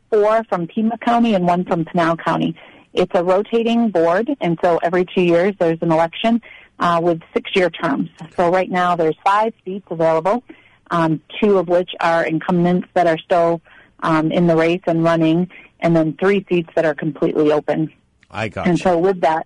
four 0.10 0.44
from 0.46 0.68
Pima 0.68 0.98
County, 1.00 1.34
and 1.34 1.46
one 1.46 1.66
from 1.66 1.86
Pinal 1.86 2.18
County. 2.18 2.56
It's 2.94 3.12
a 3.14 3.24
rotating 3.24 3.90
board, 3.90 4.30
and 4.42 4.58
so 4.64 4.80
every 4.82 5.06
two 5.06 5.22
years 5.22 5.54
there's 5.60 5.78
an 5.82 5.92
election 5.92 6.42
uh, 6.80 7.00
with 7.04 7.22
six-year 7.34 7.70
terms. 7.70 8.10
So 8.36 8.52
right 8.52 8.70
now 8.70 8.96
there's 8.96 9.16
five 9.24 9.54
seats 9.66 9.86
available, 9.90 10.44
um, 10.92 11.22
two 11.42 11.58
of 11.58 11.68
which 11.68 11.92
are 12.00 12.26
incumbents 12.26 12.88
that 12.94 13.08
are 13.08 13.18
still 13.18 13.62
um, 14.02 14.32
in 14.32 14.48
the 14.48 14.56
race 14.56 14.82
and 14.88 15.04
running, 15.04 15.50
and 15.80 15.96
then 15.96 16.16
three 16.20 16.46
seats 16.50 16.70
that 16.76 16.86
are 16.86 16.96
completely 16.96 17.52
open. 17.52 17.92
I 18.32 18.48
got 18.50 18.68
And 18.68 18.78
you. 18.78 18.84
so 18.84 18.98
with 18.98 19.22
that, 19.22 19.46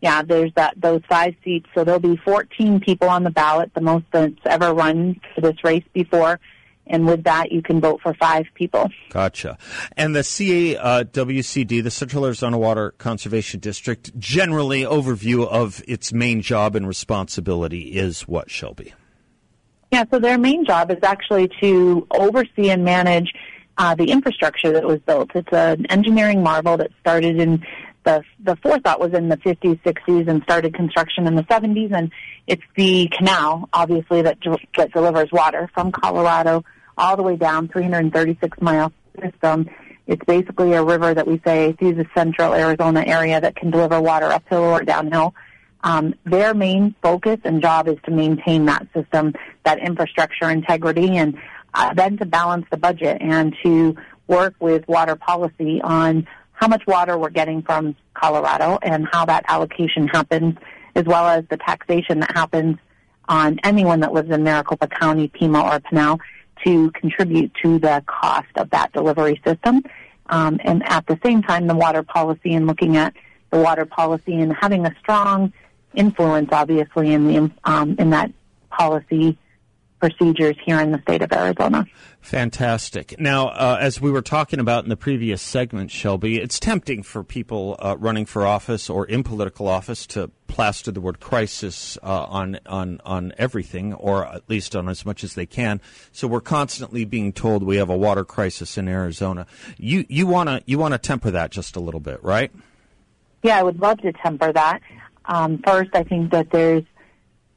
yeah, 0.00 0.22
there's 0.22 0.52
that 0.54 0.74
those 0.76 1.00
five 1.08 1.34
seats. 1.44 1.68
So 1.74 1.84
there'll 1.84 2.00
be 2.00 2.16
14 2.16 2.80
people 2.80 3.08
on 3.08 3.22
the 3.22 3.30
ballot, 3.30 3.72
the 3.74 3.80
most 3.80 4.04
that's 4.10 4.34
ever 4.46 4.74
run 4.74 5.20
for 5.34 5.40
this 5.42 5.62
race 5.62 5.84
before. 5.92 6.40
And 6.86 7.06
with 7.06 7.24
that, 7.24 7.52
you 7.52 7.62
can 7.62 7.80
vote 7.80 8.00
for 8.02 8.12
five 8.14 8.46
people. 8.54 8.90
Gotcha. 9.10 9.56
And 9.96 10.16
the 10.16 10.20
CAWCD, 10.20 11.82
the 11.82 11.90
Central 11.90 12.26
Arizona 12.26 12.58
Water 12.58 12.92
Conservation 12.98 13.60
District, 13.60 14.18
generally 14.18 14.82
overview 14.82 15.46
of 15.46 15.82
its 15.86 16.12
main 16.12 16.42
job 16.42 16.74
and 16.74 16.86
responsibility 16.88 17.92
is 17.92 18.22
what, 18.22 18.50
Shelby? 18.50 18.92
Yeah, 19.92 20.04
so 20.10 20.18
their 20.18 20.38
main 20.38 20.64
job 20.64 20.90
is 20.90 20.98
actually 21.02 21.50
to 21.60 22.06
oversee 22.10 22.70
and 22.70 22.84
manage 22.84 23.32
uh, 23.78 23.94
the 23.94 24.10
infrastructure 24.10 24.72
that 24.72 24.84
was 24.84 25.00
built. 25.00 25.30
It's 25.34 25.52
an 25.52 25.86
engineering 25.86 26.42
marvel 26.42 26.76
that 26.78 26.90
started 27.00 27.40
in 27.40 27.64
the 28.04 28.22
the 28.42 28.56
forethought 28.56 29.00
was 29.00 29.12
in 29.12 29.28
the 29.28 29.36
50s, 29.36 29.80
60s, 29.82 30.28
and 30.28 30.42
started 30.42 30.74
construction 30.74 31.26
in 31.26 31.34
the 31.34 31.44
70s. 31.44 31.92
And 31.92 32.10
it's 32.46 32.62
the 32.76 33.08
canal, 33.16 33.68
obviously, 33.72 34.22
that 34.22 34.38
that 34.76 34.92
delivers 34.92 35.30
water 35.32 35.70
from 35.74 35.92
Colorado 35.92 36.64
all 36.96 37.16
the 37.16 37.22
way 37.22 37.36
down 37.36 37.68
336 37.68 38.58
mile 38.60 38.92
system. 39.20 39.68
It's 40.06 40.24
basically 40.24 40.72
a 40.72 40.82
river 40.82 41.14
that 41.14 41.26
we 41.26 41.40
say 41.44 41.72
through 41.72 41.94
the 41.94 42.06
central 42.14 42.54
Arizona 42.54 43.04
area 43.06 43.40
that 43.40 43.56
can 43.56 43.70
deliver 43.70 44.00
water 44.00 44.26
uphill 44.26 44.64
or 44.64 44.82
downhill. 44.82 45.34
Um, 45.84 46.14
their 46.24 46.54
main 46.54 46.94
focus 47.02 47.38
and 47.44 47.60
job 47.60 47.88
is 47.88 47.96
to 48.04 48.10
maintain 48.10 48.66
that 48.66 48.86
system, 48.94 49.34
that 49.64 49.78
infrastructure 49.78 50.48
integrity, 50.50 51.16
and 51.16 51.36
uh, 51.74 51.94
then 51.94 52.16
to 52.18 52.26
balance 52.26 52.66
the 52.70 52.76
budget 52.76 53.18
and 53.20 53.54
to 53.64 53.96
work 54.26 54.54
with 54.60 54.86
water 54.86 55.16
policy 55.16 55.80
on 55.82 56.26
how 56.62 56.68
much 56.68 56.86
water 56.86 57.18
we're 57.18 57.28
getting 57.28 57.60
from 57.60 57.96
Colorado 58.14 58.78
and 58.82 59.08
how 59.10 59.24
that 59.24 59.44
allocation 59.48 60.06
happens, 60.06 60.54
as 60.94 61.04
well 61.06 61.26
as 61.26 61.44
the 61.50 61.56
taxation 61.56 62.20
that 62.20 62.30
happens 62.36 62.76
on 63.28 63.58
anyone 63.64 63.98
that 63.98 64.12
lives 64.12 64.30
in 64.30 64.44
Maricopa 64.44 64.86
County, 64.86 65.26
Pima, 65.26 65.60
or 65.60 65.80
Pinal 65.80 66.20
to 66.64 66.92
contribute 66.92 67.50
to 67.64 67.80
the 67.80 68.04
cost 68.06 68.46
of 68.54 68.70
that 68.70 68.92
delivery 68.92 69.42
system. 69.44 69.82
Um, 70.26 70.60
and 70.62 70.84
at 70.88 71.04
the 71.08 71.18
same 71.24 71.42
time, 71.42 71.66
the 71.66 71.74
water 71.74 72.04
policy 72.04 72.54
and 72.54 72.68
looking 72.68 72.96
at 72.96 73.12
the 73.50 73.58
water 73.58 73.84
policy 73.84 74.40
and 74.40 74.54
having 74.54 74.86
a 74.86 74.94
strong 75.00 75.52
influence, 75.94 76.50
obviously, 76.52 77.12
in 77.12 77.26
the 77.26 77.50
um, 77.64 77.96
in 77.98 78.10
that 78.10 78.30
policy 78.70 79.36
procedures 80.02 80.56
here 80.64 80.80
in 80.80 80.90
the 80.90 81.00
state 81.02 81.22
of 81.22 81.32
Arizona. 81.32 81.86
Fantastic. 82.20 83.20
Now, 83.20 83.48
uh, 83.48 83.78
as 83.80 84.00
we 84.00 84.10
were 84.10 84.20
talking 84.20 84.58
about 84.58 84.82
in 84.82 84.90
the 84.90 84.96
previous 84.96 85.40
segment, 85.40 85.92
Shelby, 85.92 86.40
it's 86.40 86.58
tempting 86.58 87.04
for 87.04 87.22
people 87.22 87.76
uh, 87.78 87.96
running 88.00 88.26
for 88.26 88.44
office 88.44 88.90
or 88.90 89.06
in 89.06 89.22
political 89.22 89.68
office 89.68 90.04
to 90.08 90.28
plaster 90.48 90.90
the 90.90 91.00
word 91.00 91.20
crisis 91.20 91.96
uh, 92.02 92.24
on 92.24 92.58
on 92.66 93.00
on 93.04 93.32
everything, 93.38 93.94
or 93.94 94.26
at 94.26 94.42
least 94.50 94.74
on 94.74 94.88
as 94.88 95.06
much 95.06 95.22
as 95.22 95.34
they 95.34 95.46
can. 95.46 95.80
So 96.10 96.26
we're 96.26 96.40
constantly 96.40 97.04
being 97.04 97.32
told 97.32 97.62
we 97.62 97.76
have 97.76 97.88
a 97.88 97.96
water 97.96 98.24
crisis 98.24 98.76
in 98.76 98.88
Arizona. 98.88 99.46
You 99.78 100.04
you 100.08 100.26
want 100.26 100.48
to 100.48 100.62
you 100.66 100.78
want 100.80 100.94
to 100.94 100.98
temper 100.98 101.30
that 101.30 101.52
just 101.52 101.76
a 101.76 101.80
little 101.80 102.00
bit, 102.00 102.22
right? 102.24 102.50
Yeah, 103.44 103.56
I 103.56 103.62
would 103.62 103.78
love 103.78 103.98
to 103.98 104.12
temper 104.12 104.52
that. 104.52 104.80
Um, 105.26 105.58
first, 105.64 105.90
I 105.94 106.02
think 106.02 106.32
that 106.32 106.50
there's 106.50 106.82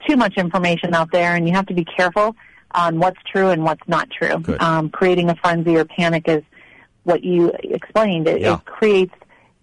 too 0.07 0.15
much 0.15 0.37
information 0.37 0.93
out 0.93 1.11
there, 1.11 1.35
and 1.35 1.47
you 1.47 1.53
have 1.53 1.65
to 1.67 1.73
be 1.73 1.85
careful 1.85 2.35
on 2.71 2.99
what's 2.99 3.19
true 3.31 3.49
and 3.49 3.63
what's 3.63 3.87
not 3.87 4.09
true. 4.09 4.43
Um, 4.59 4.89
creating 4.89 5.29
a 5.29 5.35
frenzy 5.35 5.75
or 5.77 5.85
panic 5.85 6.27
is 6.27 6.43
what 7.03 7.23
you 7.23 7.51
explained. 7.63 8.27
It, 8.27 8.41
Yeah. 8.41 8.55
it 8.55 8.65
creates 8.65 9.13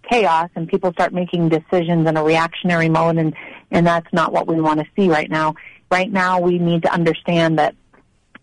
chaos, 0.08 0.50
and 0.56 0.66
people 0.68 0.92
start 0.92 1.12
making 1.12 1.48
decisions 1.48 2.06
in 2.08 2.16
a 2.16 2.22
reactionary 2.24 2.88
mode, 2.88 3.18
and 3.18 3.34
and 3.70 3.86
that's 3.86 4.12
not 4.12 4.32
what 4.32 4.46
we 4.46 4.60
want 4.60 4.80
to 4.80 4.86
see 4.96 5.08
right 5.08 5.30
now. 5.30 5.54
Right 5.90 6.10
now, 6.10 6.40
we 6.40 6.58
need 6.58 6.82
to 6.82 6.92
understand 6.92 7.58
that 7.58 7.74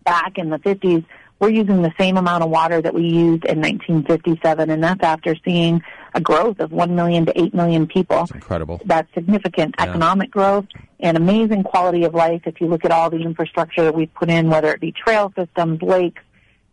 back 0.04 0.38
in 0.38 0.50
the 0.50 0.58
50s, 0.58 1.04
we're 1.38 1.50
using 1.50 1.82
the 1.82 1.92
same 1.98 2.16
amount 2.16 2.42
of 2.42 2.50
water 2.50 2.80
that 2.82 2.94
we 2.94 3.02
used 3.02 3.44
in 3.44 3.60
1957, 3.60 4.70
and 4.70 4.82
that's 4.82 5.02
after 5.02 5.36
seeing 5.44 5.82
a 6.14 6.20
growth 6.20 6.58
of 6.60 6.72
1 6.72 6.94
million 6.96 7.26
to 7.26 7.40
8 7.40 7.54
million 7.54 7.86
people. 7.86 8.22
It's 8.22 8.30
incredible. 8.32 8.80
That's 8.84 9.12
significant 9.14 9.74
Yeah. 9.78 9.86
economic 9.86 10.30
growth 10.30 10.66
and 11.02 11.16
amazing 11.16 11.62
quality 11.62 12.04
of 12.04 12.14
life. 12.14 12.42
If 12.44 12.60
you 12.60 12.66
look 12.66 12.84
at 12.84 12.90
all 12.90 13.10
the 13.10 13.22
infrastructure 13.22 13.84
that 13.84 13.94
we've 13.94 14.12
put 14.14 14.30
in, 14.30 14.50
whether 14.50 14.72
it 14.72 14.80
be 14.80 14.92
trail 14.92 15.32
systems, 15.36 15.82
lakes, 15.82 16.22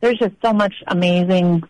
there's 0.02 0.18
just 0.18 0.36
so 0.44 0.54
much 0.54 0.74
amazing 0.88 1.64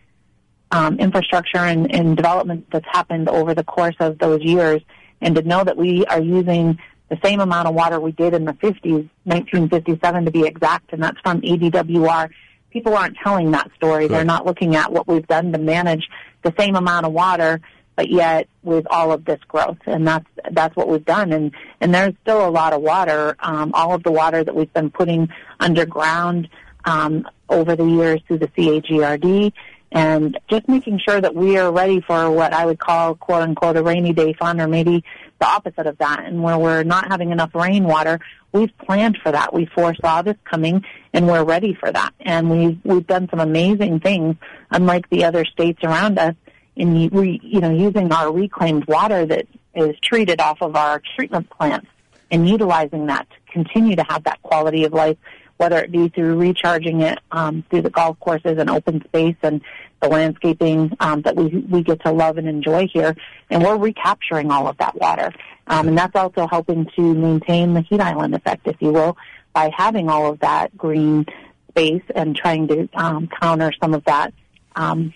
um, 0.71 0.99
infrastructure 0.99 1.59
and, 1.59 1.93
and 1.93 2.17
development 2.17 2.67
that's 2.71 2.87
happened 2.91 3.29
over 3.29 3.53
the 3.53 3.63
course 3.63 3.95
of 3.99 4.17
those 4.19 4.41
years. 4.41 4.81
And 5.21 5.35
to 5.35 5.41
know 5.41 5.63
that 5.63 5.77
we 5.77 6.05
are 6.05 6.21
using 6.21 6.77
the 7.09 7.17
same 7.23 7.39
amount 7.39 7.67
of 7.67 7.73
water 7.73 7.99
we 7.99 8.11
did 8.11 8.33
in 8.33 8.45
the 8.45 8.53
50s, 8.53 9.09
1957 9.23 10.25
to 10.25 10.31
be 10.31 10.45
exact, 10.45 10.91
and 10.93 11.01
that's 11.01 11.19
from 11.21 11.41
ADWR. 11.41 12.29
People 12.69 12.95
aren't 12.95 13.17
telling 13.23 13.51
that 13.51 13.71
story. 13.75 14.07
They're 14.07 14.25
not 14.25 14.45
looking 14.45 14.75
at 14.75 14.91
what 14.91 15.07
we've 15.07 15.25
done 15.25 15.53
to 15.53 15.57
manage 15.57 16.07
the 16.43 16.53
same 16.59 16.75
amount 16.75 17.05
of 17.05 17.13
water, 17.13 17.61
but 17.97 18.09
yet 18.09 18.47
with 18.63 18.85
all 18.89 19.11
of 19.11 19.25
this 19.25 19.39
growth, 19.47 19.79
and 19.85 20.07
that's 20.07 20.27
that's 20.51 20.73
what 20.77 20.87
we've 20.87 21.03
done. 21.03 21.33
And 21.33 21.51
and 21.81 21.93
there's 21.93 22.13
still 22.21 22.47
a 22.47 22.49
lot 22.49 22.71
of 22.71 22.81
water. 22.81 23.35
Um, 23.39 23.71
all 23.73 23.93
of 23.93 24.03
the 24.03 24.11
water 24.11 24.43
that 24.43 24.55
we've 24.55 24.71
been 24.71 24.91
putting 24.91 25.27
underground 25.59 26.47
um, 26.85 27.27
over 27.49 27.75
the 27.75 27.85
years 27.85 28.21
through 28.27 28.37
the 28.37 28.47
CAGRD, 28.49 29.51
and 29.91 30.39
just 30.47 30.69
making 30.69 30.99
sure 30.99 31.19
that 31.19 31.33
we 31.33 31.57
are 31.57 31.71
ready 31.71 31.99
for 31.99 32.29
what 32.29 32.53
I 32.53 32.67
would 32.67 32.79
call 32.79 33.15
"quote 33.15 33.41
unquote" 33.41 33.75
a 33.75 33.83
rainy 33.83 34.13
day 34.13 34.33
fund, 34.33 34.61
or 34.61 34.67
maybe 34.67 35.03
the 35.39 35.47
opposite 35.47 35.87
of 35.87 35.97
that. 35.97 36.23
And 36.23 36.43
where 36.43 36.57
we're 36.57 36.83
not 36.83 37.07
having 37.07 37.31
enough 37.31 37.55
rainwater, 37.55 38.19
we've 38.51 38.77
planned 38.77 39.17
for 39.23 39.31
that. 39.31 39.55
We 39.55 39.65
foresaw 39.65 40.21
this 40.21 40.37
coming, 40.45 40.85
and 41.13 41.27
we're 41.27 41.43
ready 41.43 41.73
for 41.73 41.91
that. 41.91 42.13
And 42.19 42.51
we've 42.51 42.77
we've 42.83 43.07
done 43.07 43.27
some 43.31 43.39
amazing 43.39 44.01
things, 44.01 44.35
unlike 44.69 45.09
the 45.09 45.25
other 45.25 45.45
states 45.45 45.79
around 45.83 46.19
us, 46.19 46.35
in 46.77 47.09
re, 47.09 47.39
you 47.43 47.59
know 47.59 47.71
using 47.71 48.11
our 48.11 48.31
reclaimed 48.31 48.85
water 48.87 49.25
that 49.25 49.45
is 49.75 49.95
treated 49.99 50.39
off 50.39 50.61
of 50.61 50.75
our 50.75 51.01
treatment 51.15 51.49
plants 51.49 51.87
and 52.31 52.47
utilizing 52.47 53.07
that 53.07 53.27
to 53.29 53.51
continue 53.51 53.95
to 53.95 54.03
have 54.03 54.23
that 54.23 54.41
quality 54.43 54.85
of 54.85 54.93
life 54.93 55.17
whether 55.57 55.79
it 55.79 55.91
be 55.91 56.07
through 56.09 56.37
recharging 56.37 57.01
it 57.01 57.19
um, 57.31 57.63
through 57.69 57.81
the 57.81 57.89
golf 57.89 58.19
courses 58.19 58.57
and 58.57 58.69
open 58.69 59.03
space 59.05 59.35
and 59.41 59.61
the 60.01 60.07
landscaping 60.07 60.95
um, 60.99 61.21
that 61.23 61.35
we 61.35 61.47
we 61.69 61.81
get 61.81 61.99
to 62.03 62.11
love 62.11 62.37
and 62.37 62.47
enjoy 62.47 62.87
here, 62.87 63.15
and 63.49 63.63
we're 63.63 63.77
recapturing 63.77 64.51
all 64.51 64.67
of 64.67 64.77
that 64.77 64.95
water, 64.95 65.33
um, 65.67 65.87
and 65.87 65.97
that's 65.97 66.15
also 66.15 66.47
helping 66.47 66.85
to 66.95 67.01
maintain 67.15 67.73
the 67.73 67.81
heat 67.81 67.99
island 67.99 68.35
effect, 68.35 68.67
if 68.67 68.75
you 68.79 68.91
will, 68.91 69.17
by 69.53 69.71
having 69.75 70.09
all 70.09 70.27
of 70.31 70.39
that 70.39 70.75
green 70.77 71.25
space 71.69 72.03
and 72.15 72.35
trying 72.35 72.67
to 72.67 72.87
um, 72.93 73.27
counter 73.41 73.71
some 73.81 73.93
of 73.93 74.03
that 74.05 74.33
um, 74.75 75.13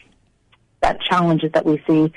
challenges 0.99 1.51
that 1.53 1.65
we 1.65 1.81
see 1.87 2.11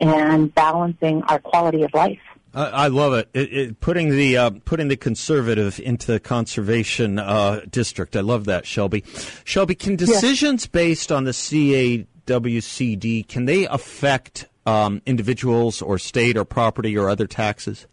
and 0.00 0.54
balancing 0.54 1.22
our 1.24 1.38
quality 1.38 1.82
of 1.82 1.92
life. 1.94 2.20
I 2.54 2.88
love 2.88 3.12
it. 3.12 3.28
it, 3.34 3.52
it 3.52 3.80
putting 3.80 4.10
the 4.10 4.36
uh, 4.36 4.50
putting 4.64 4.88
the 4.88 4.96
conservative 4.96 5.78
into 5.78 6.10
the 6.10 6.18
conservation 6.18 7.18
uh, 7.18 7.60
district. 7.70 8.16
I 8.16 8.20
love 8.20 8.46
that, 8.46 8.66
Shelby. 8.66 9.04
Shelby, 9.44 9.74
can 9.74 9.96
decisions 9.96 10.66
based 10.66 11.12
on 11.12 11.24
the 11.24 11.32
CAWCD 11.32 12.08
can 13.28 13.44
they 13.44 13.66
affect 13.66 14.48
um, 14.66 15.02
individuals 15.06 15.82
or 15.82 15.98
state 15.98 16.36
or 16.36 16.44
property 16.44 16.96
or 16.96 17.08
other 17.08 17.26
taxes? 17.26 17.86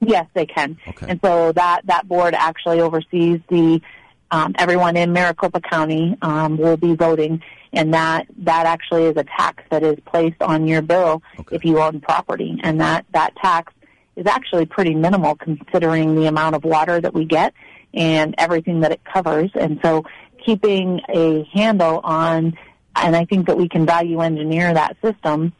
Yes, 0.00 0.26
they 0.34 0.46
can. 0.46 0.76
Okay. 0.88 1.06
And 1.08 1.20
so 1.24 1.52
that 1.52 1.82
that 1.86 2.06
board 2.06 2.34
actually 2.34 2.80
oversees 2.80 3.40
the 3.48 3.80
um, 4.30 4.54
everyone 4.58 4.96
in 4.96 5.12
Maricopa 5.12 5.60
County 5.60 6.16
um, 6.22 6.56
will 6.56 6.76
be 6.76 6.94
voting, 6.94 7.42
and 7.72 7.94
that 7.94 8.26
that 8.38 8.66
actually 8.66 9.04
is 9.04 9.16
a 9.16 9.24
tax 9.24 9.62
that 9.70 9.82
is 9.82 9.98
placed 10.06 10.40
on 10.42 10.66
your 10.66 10.82
bill 10.82 11.22
okay. 11.38 11.56
if 11.56 11.64
you 11.64 11.80
own 11.80 12.00
property, 12.00 12.58
and 12.62 12.80
that 12.80 13.06
that 13.12 13.36
tax 13.36 13.72
is 14.16 14.26
actually 14.26 14.66
pretty 14.66 14.94
minimal 14.94 15.36
considering 15.36 16.14
the 16.14 16.26
amount 16.26 16.56
of 16.56 16.64
water 16.64 17.00
that 17.00 17.12
we 17.12 17.24
get 17.24 17.52
and 17.94 18.34
everything 18.38 18.80
that 18.80 18.92
it 18.92 19.00
covers, 19.04 19.50
and 19.54 19.78
so 19.82 20.04
keeping 20.44 21.00
a 21.14 21.44
handle 21.52 22.00
on, 22.02 22.56
and 22.94 23.16
I 23.16 23.24
think 23.24 23.46
that 23.46 23.56
we 23.56 23.68
can 23.68 23.86
value 23.86 24.20
engineer 24.20 24.72
that 24.74 24.96
system 25.02 25.52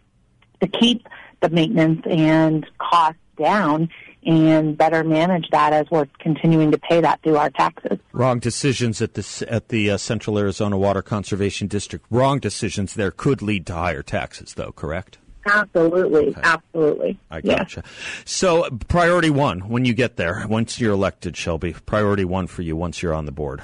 to 0.61 0.67
keep 0.67 1.07
the 1.41 1.49
maintenance 1.51 2.03
and 2.07 2.67
costs 2.79 3.21
down 3.39 3.91
and 4.27 4.77
better 4.77 5.05
manage 5.05 5.49
that 5.51 5.73
as 5.73 5.87
we're 5.91 6.07
continuing 6.19 6.71
to 6.73 6.79
pay 6.79 7.01
that 7.01 7.23
through 7.23 7.37
our 7.37 7.51
taxes. 7.51 7.99
Wrong 8.13 8.39
decisions 8.39 9.01
at 9.01 9.15
the 9.15 9.47
at 9.49 9.69
the 9.69 9.91
uh, 9.91 9.97
Central 9.97 10.39
Arizona 10.39 10.77
Water 10.77 11.03
Conservation 11.03 11.69
District. 11.69 12.05
Wrong 12.11 12.39
decisions 12.39 12.95
there 12.95 13.11
could 13.11 13.41
lead 13.41 13.67
to 13.67 13.75
higher 13.75 14.03
taxes, 14.03 14.55
though. 14.55 14.73
Correct. 14.73 15.19
Absolutely, 15.47 16.29
okay. 16.31 16.41
absolutely. 16.43 17.19
I 17.31 17.41
gotcha. 17.41 17.83
Yeah. 17.85 17.91
So, 18.25 18.69
priority 18.89 19.31
one 19.31 19.69
when 19.69 19.85
you 19.85 19.95
get 19.95 20.17
there, 20.17 20.45
once 20.49 20.81
you're 20.81 20.93
elected, 20.93 21.37
Shelby. 21.37 21.77
Priority 21.87 22.25
one 22.25 22.49
for 22.49 22.63
you 22.63 22.75
once 22.75 23.01
you're 23.01 23.15
on 23.15 23.27
the 23.27 23.33
board. 23.33 23.63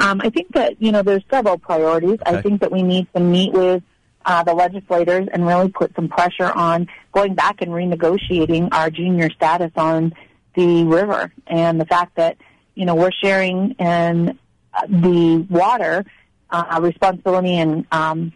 Um, 0.00 0.20
I 0.24 0.30
think 0.30 0.52
that 0.54 0.80
you 0.82 0.90
know 0.90 1.02
there's 1.02 1.22
several 1.30 1.58
priorities. 1.58 2.18
Okay. 2.26 2.38
I 2.38 2.42
think 2.42 2.60
that 2.62 2.72
we 2.72 2.82
need 2.82 3.06
to 3.14 3.20
meet 3.20 3.52
with 3.52 3.82
uh, 4.24 4.42
the 4.42 4.54
legislators 4.54 5.28
and 5.32 5.46
really 5.46 5.68
put 5.68 5.94
some 5.94 6.08
pressure 6.08 6.50
on 6.52 6.88
going 7.12 7.34
back 7.34 7.62
and 7.62 7.70
renegotiating 7.70 8.68
our 8.72 8.90
junior 8.90 9.30
status 9.30 9.72
on 9.76 10.12
the 10.54 10.84
river 10.84 11.32
and 11.46 11.80
the 11.80 11.86
fact 11.86 12.16
that 12.16 12.36
you 12.74 12.84
know 12.84 12.94
we're 12.94 13.12
sharing 13.12 13.72
in 13.72 14.38
uh, 14.74 14.86
the 14.88 15.46
water 15.48 16.04
uh, 16.50 16.78
responsibility 16.82 17.56
and 17.56 17.86
um, 17.92 18.32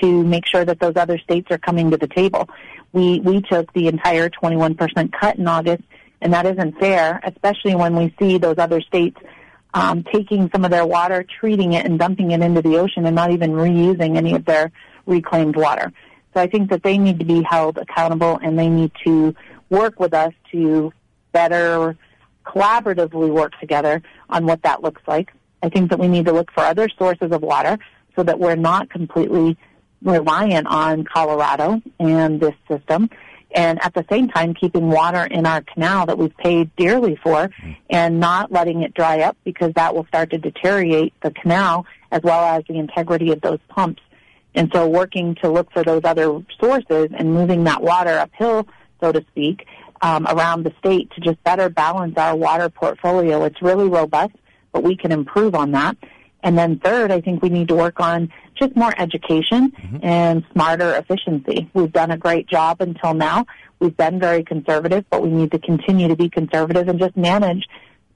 to 0.00 0.24
make 0.24 0.46
sure 0.46 0.64
that 0.64 0.80
those 0.80 0.96
other 0.96 1.18
states 1.18 1.48
are 1.50 1.58
coming 1.58 1.90
to 1.90 1.96
the 1.96 2.08
table. 2.08 2.48
We 2.92 3.20
we 3.20 3.40
took 3.42 3.72
the 3.72 3.88
entire 3.88 4.28
21% 4.30 5.12
cut 5.12 5.36
in 5.36 5.46
August, 5.46 5.82
and 6.20 6.32
that 6.32 6.46
isn't 6.46 6.78
fair, 6.78 7.20
especially 7.24 7.74
when 7.74 7.96
we 7.96 8.14
see 8.18 8.38
those 8.38 8.58
other 8.58 8.80
states 8.80 9.18
um, 9.74 10.04
taking 10.04 10.50
some 10.50 10.64
of 10.64 10.70
their 10.70 10.86
water, 10.86 11.24
treating 11.40 11.74
it, 11.74 11.84
and 11.84 11.98
dumping 11.98 12.30
it 12.30 12.40
into 12.40 12.62
the 12.62 12.78
ocean, 12.78 13.06
and 13.06 13.14
not 13.14 13.30
even 13.32 13.52
reusing 13.52 14.16
any 14.16 14.34
of 14.34 14.44
their 14.44 14.72
reclaimed 15.06 15.56
water. 15.56 15.92
So 16.34 16.40
I 16.40 16.46
think 16.46 16.70
that 16.70 16.82
they 16.82 16.98
need 16.98 17.18
to 17.18 17.24
be 17.24 17.42
held 17.42 17.78
accountable 17.78 18.38
and 18.42 18.58
they 18.58 18.68
need 18.68 18.92
to 19.04 19.34
work 19.70 19.98
with 19.98 20.12
us 20.12 20.32
to 20.52 20.92
better 21.32 21.96
collaboratively 22.44 23.30
work 23.30 23.58
together 23.58 24.02
on 24.30 24.46
what 24.46 24.62
that 24.62 24.82
looks 24.82 25.02
like. 25.06 25.32
I 25.62 25.68
think 25.68 25.90
that 25.90 25.98
we 25.98 26.08
need 26.08 26.26
to 26.26 26.32
look 26.32 26.50
for 26.52 26.60
other 26.60 26.88
sources 26.88 27.32
of 27.32 27.42
water 27.42 27.78
so 28.14 28.22
that 28.22 28.38
we're 28.38 28.56
not 28.56 28.90
completely 28.90 29.56
reliant 30.02 30.66
on 30.66 31.04
Colorado 31.04 31.82
and 31.98 32.40
this 32.40 32.54
system. 32.68 33.10
And 33.54 33.82
at 33.82 33.94
the 33.94 34.04
same 34.10 34.28
time, 34.28 34.54
keeping 34.54 34.90
water 34.90 35.24
in 35.24 35.46
our 35.46 35.62
canal 35.62 36.06
that 36.06 36.18
we've 36.18 36.36
paid 36.36 36.74
dearly 36.76 37.16
for 37.16 37.50
and 37.88 38.20
not 38.20 38.52
letting 38.52 38.82
it 38.82 38.92
dry 38.92 39.20
up 39.20 39.36
because 39.44 39.72
that 39.74 39.94
will 39.94 40.04
start 40.06 40.30
to 40.30 40.38
deteriorate 40.38 41.14
the 41.22 41.30
canal 41.30 41.86
as 42.12 42.22
well 42.22 42.44
as 42.44 42.64
the 42.68 42.78
integrity 42.78 43.32
of 43.32 43.40
those 43.40 43.60
pumps. 43.68 44.02
And 44.56 44.70
so 44.74 44.88
working 44.88 45.36
to 45.36 45.50
look 45.50 45.70
for 45.70 45.84
those 45.84 46.00
other 46.04 46.42
sources 46.58 47.10
and 47.16 47.32
moving 47.32 47.64
that 47.64 47.82
water 47.82 48.18
uphill, 48.18 48.66
so 49.00 49.12
to 49.12 49.24
speak, 49.30 49.66
um, 50.00 50.26
around 50.26 50.64
the 50.64 50.72
state 50.78 51.10
to 51.12 51.20
just 51.20 51.42
better 51.44 51.68
balance 51.68 52.14
our 52.16 52.34
water 52.34 52.68
portfolio. 52.68 53.44
It's 53.44 53.60
really 53.62 53.88
robust, 53.88 54.34
but 54.72 54.82
we 54.82 54.96
can 54.96 55.12
improve 55.12 55.54
on 55.54 55.72
that. 55.72 55.96
And 56.42 56.56
then 56.56 56.78
third, 56.78 57.10
I 57.10 57.20
think 57.20 57.42
we 57.42 57.48
need 57.48 57.68
to 57.68 57.74
work 57.74 58.00
on 58.00 58.32
just 58.54 58.74
more 58.76 58.94
education 58.98 59.72
mm-hmm. 59.72 59.98
and 60.02 60.44
smarter 60.52 60.94
efficiency. 60.94 61.68
We've 61.74 61.92
done 61.92 62.10
a 62.10 62.16
great 62.16 62.46
job 62.48 62.80
until 62.80 63.14
now. 63.14 63.46
We've 63.78 63.96
been 63.96 64.18
very 64.18 64.42
conservative, 64.42 65.04
but 65.10 65.22
we 65.22 65.30
need 65.30 65.50
to 65.52 65.58
continue 65.58 66.08
to 66.08 66.16
be 66.16 66.30
conservative 66.30 66.88
and 66.88 66.98
just 66.98 67.16
manage 67.16 67.66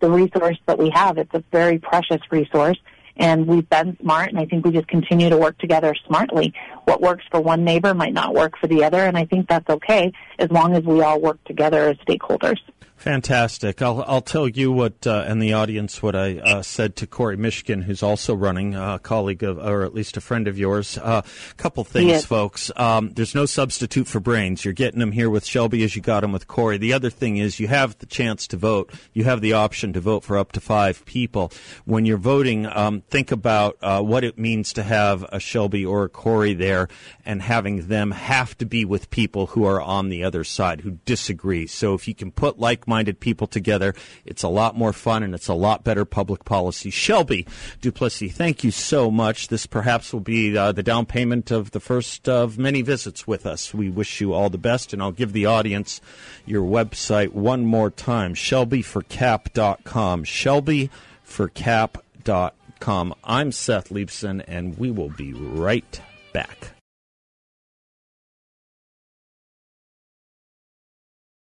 the 0.00 0.10
resource 0.10 0.56
that 0.66 0.78
we 0.78 0.90
have. 0.90 1.18
It's 1.18 1.34
a 1.34 1.44
very 1.52 1.78
precious 1.78 2.20
resource 2.30 2.78
and 3.20 3.46
we've 3.46 3.68
been 3.68 3.96
smart 4.00 4.30
and 4.30 4.38
I 4.38 4.46
think 4.46 4.64
we 4.64 4.72
just 4.72 4.88
continue 4.88 5.28
to 5.28 5.36
work 5.36 5.58
together 5.58 5.94
smartly. 6.06 6.52
What 6.84 7.00
works 7.00 7.24
for 7.30 7.40
one 7.40 7.62
neighbor 7.64 7.94
might 7.94 8.14
not 8.14 8.34
work 8.34 8.58
for 8.58 8.66
the 8.66 8.82
other 8.82 9.00
and 9.00 9.16
I 9.16 9.26
think 9.26 9.46
that's 9.48 9.68
okay 9.68 10.12
as 10.38 10.50
long 10.50 10.74
as 10.74 10.82
we 10.84 11.02
all 11.02 11.20
work 11.20 11.42
together 11.44 11.90
as 11.90 11.96
stakeholders. 11.98 12.58
Fantastic. 13.00 13.80
I'll, 13.80 14.04
I'll 14.06 14.20
tell 14.20 14.46
you 14.46 14.70
what, 14.70 15.06
uh, 15.06 15.24
and 15.26 15.40
the 15.40 15.54
audience, 15.54 16.02
what 16.02 16.14
I 16.14 16.36
uh, 16.36 16.60
said 16.60 16.96
to 16.96 17.06
Corey 17.06 17.38
Michigan, 17.38 17.80
who's 17.80 18.02
also 18.02 18.34
running, 18.34 18.74
uh, 18.74 18.96
a 18.96 18.98
colleague 18.98 19.42
of, 19.42 19.56
or 19.56 19.84
at 19.84 19.94
least 19.94 20.18
a 20.18 20.20
friend 20.20 20.46
of 20.46 20.58
yours. 20.58 20.98
A 20.98 21.04
uh, 21.06 21.22
couple 21.56 21.82
things, 21.82 22.08
yes. 22.08 22.26
folks. 22.26 22.70
Um, 22.76 23.12
there's 23.14 23.34
no 23.34 23.46
substitute 23.46 24.06
for 24.06 24.20
brains. 24.20 24.66
You're 24.66 24.74
getting 24.74 25.00
them 25.00 25.12
here 25.12 25.30
with 25.30 25.46
Shelby 25.46 25.82
as 25.82 25.96
you 25.96 26.02
got 26.02 26.20
them 26.20 26.32
with 26.32 26.46
Corey. 26.46 26.76
The 26.76 26.92
other 26.92 27.08
thing 27.08 27.38
is 27.38 27.58
you 27.58 27.68
have 27.68 27.96
the 28.00 28.06
chance 28.06 28.46
to 28.48 28.58
vote. 28.58 28.92
You 29.14 29.24
have 29.24 29.40
the 29.40 29.54
option 29.54 29.94
to 29.94 30.00
vote 30.00 30.22
for 30.22 30.36
up 30.36 30.52
to 30.52 30.60
five 30.60 31.02
people. 31.06 31.52
When 31.86 32.04
you're 32.04 32.18
voting, 32.18 32.66
um, 32.66 33.00
think 33.08 33.32
about 33.32 33.78
uh, 33.80 34.02
what 34.02 34.24
it 34.24 34.38
means 34.38 34.74
to 34.74 34.82
have 34.82 35.24
a 35.32 35.40
Shelby 35.40 35.86
or 35.86 36.04
a 36.04 36.10
Corey 36.10 36.52
there 36.52 36.88
and 37.24 37.40
having 37.40 37.88
them 37.88 38.10
have 38.10 38.58
to 38.58 38.66
be 38.66 38.84
with 38.84 39.08
people 39.08 39.46
who 39.46 39.64
are 39.64 39.80
on 39.80 40.10
the 40.10 40.22
other 40.22 40.44
side, 40.44 40.82
who 40.82 40.98
disagree. 41.06 41.66
So 41.66 41.94
if 41.94 42.06
you 42.06 42.14
can 42.14 42.30
put 42.30 42.58
like 42.58 42.86
minded 42.90 43.20
people 43.20 43.46
together. 43.46 43.94
It's 44.26 44.42
a 44.42 44.48
lot 44.48 44.76
more 44.76 44.92
fun 44.92 45.22
and 45.22 45.34
it's 45.34 45.48
a 45.48 45.54
lot 45.54 45.84
better 45.84 46.04
public 46.04 46.44
policy. 46.44 46.90
Shelby 46.90 47.46
Duplessis, 47.80 48.32
thank 48.32 48.64
you 48.64 48.72
so 48.72 49.10
much. 49.10 49.48
This 49.48 49.64
perhaps 49.64 50.12
will 50.12 50.20
be 50.20 50.58
uh, 50.58 50.72
the 50.72 50.82
down 50.82 51.06
payment 51.06 51.52
of 51.52 51.70
the 51.70 51.80
first 51.80 52.28
of 52.28 52.58
many 52.58 52.82
visits 52.82 53.26
with 53.26 53.46
us. 53.46 53.72
We 53.72 53.88
wish 53.88 54.20
you 54.20 54.32
all 54.32 54.50
the 54.50 54.58
best, 54.58 54.92
and 54.92 55.00
I'll 55.00 55.12
give 55.12 55.32
the 55.32 55.46
audience 55.46 56.00
your 56.44 56.64
website 56.64 57.32
one 57.32 57.64
more 57.64 57.90
time 57.90 58.34
shelbyforcap.com. 58.34 60.24
Shelbyforcap.com. 60.24 63.14
I'm 63.24 63.52
Seth 63.52 63.90
Leibsohn, 63.90 64.42
and 64.48 64.76
we 64.76 64.90
will 64.90 65.10
be 65.10 65.32
right 65.32 66.00
back. 66.32 66.79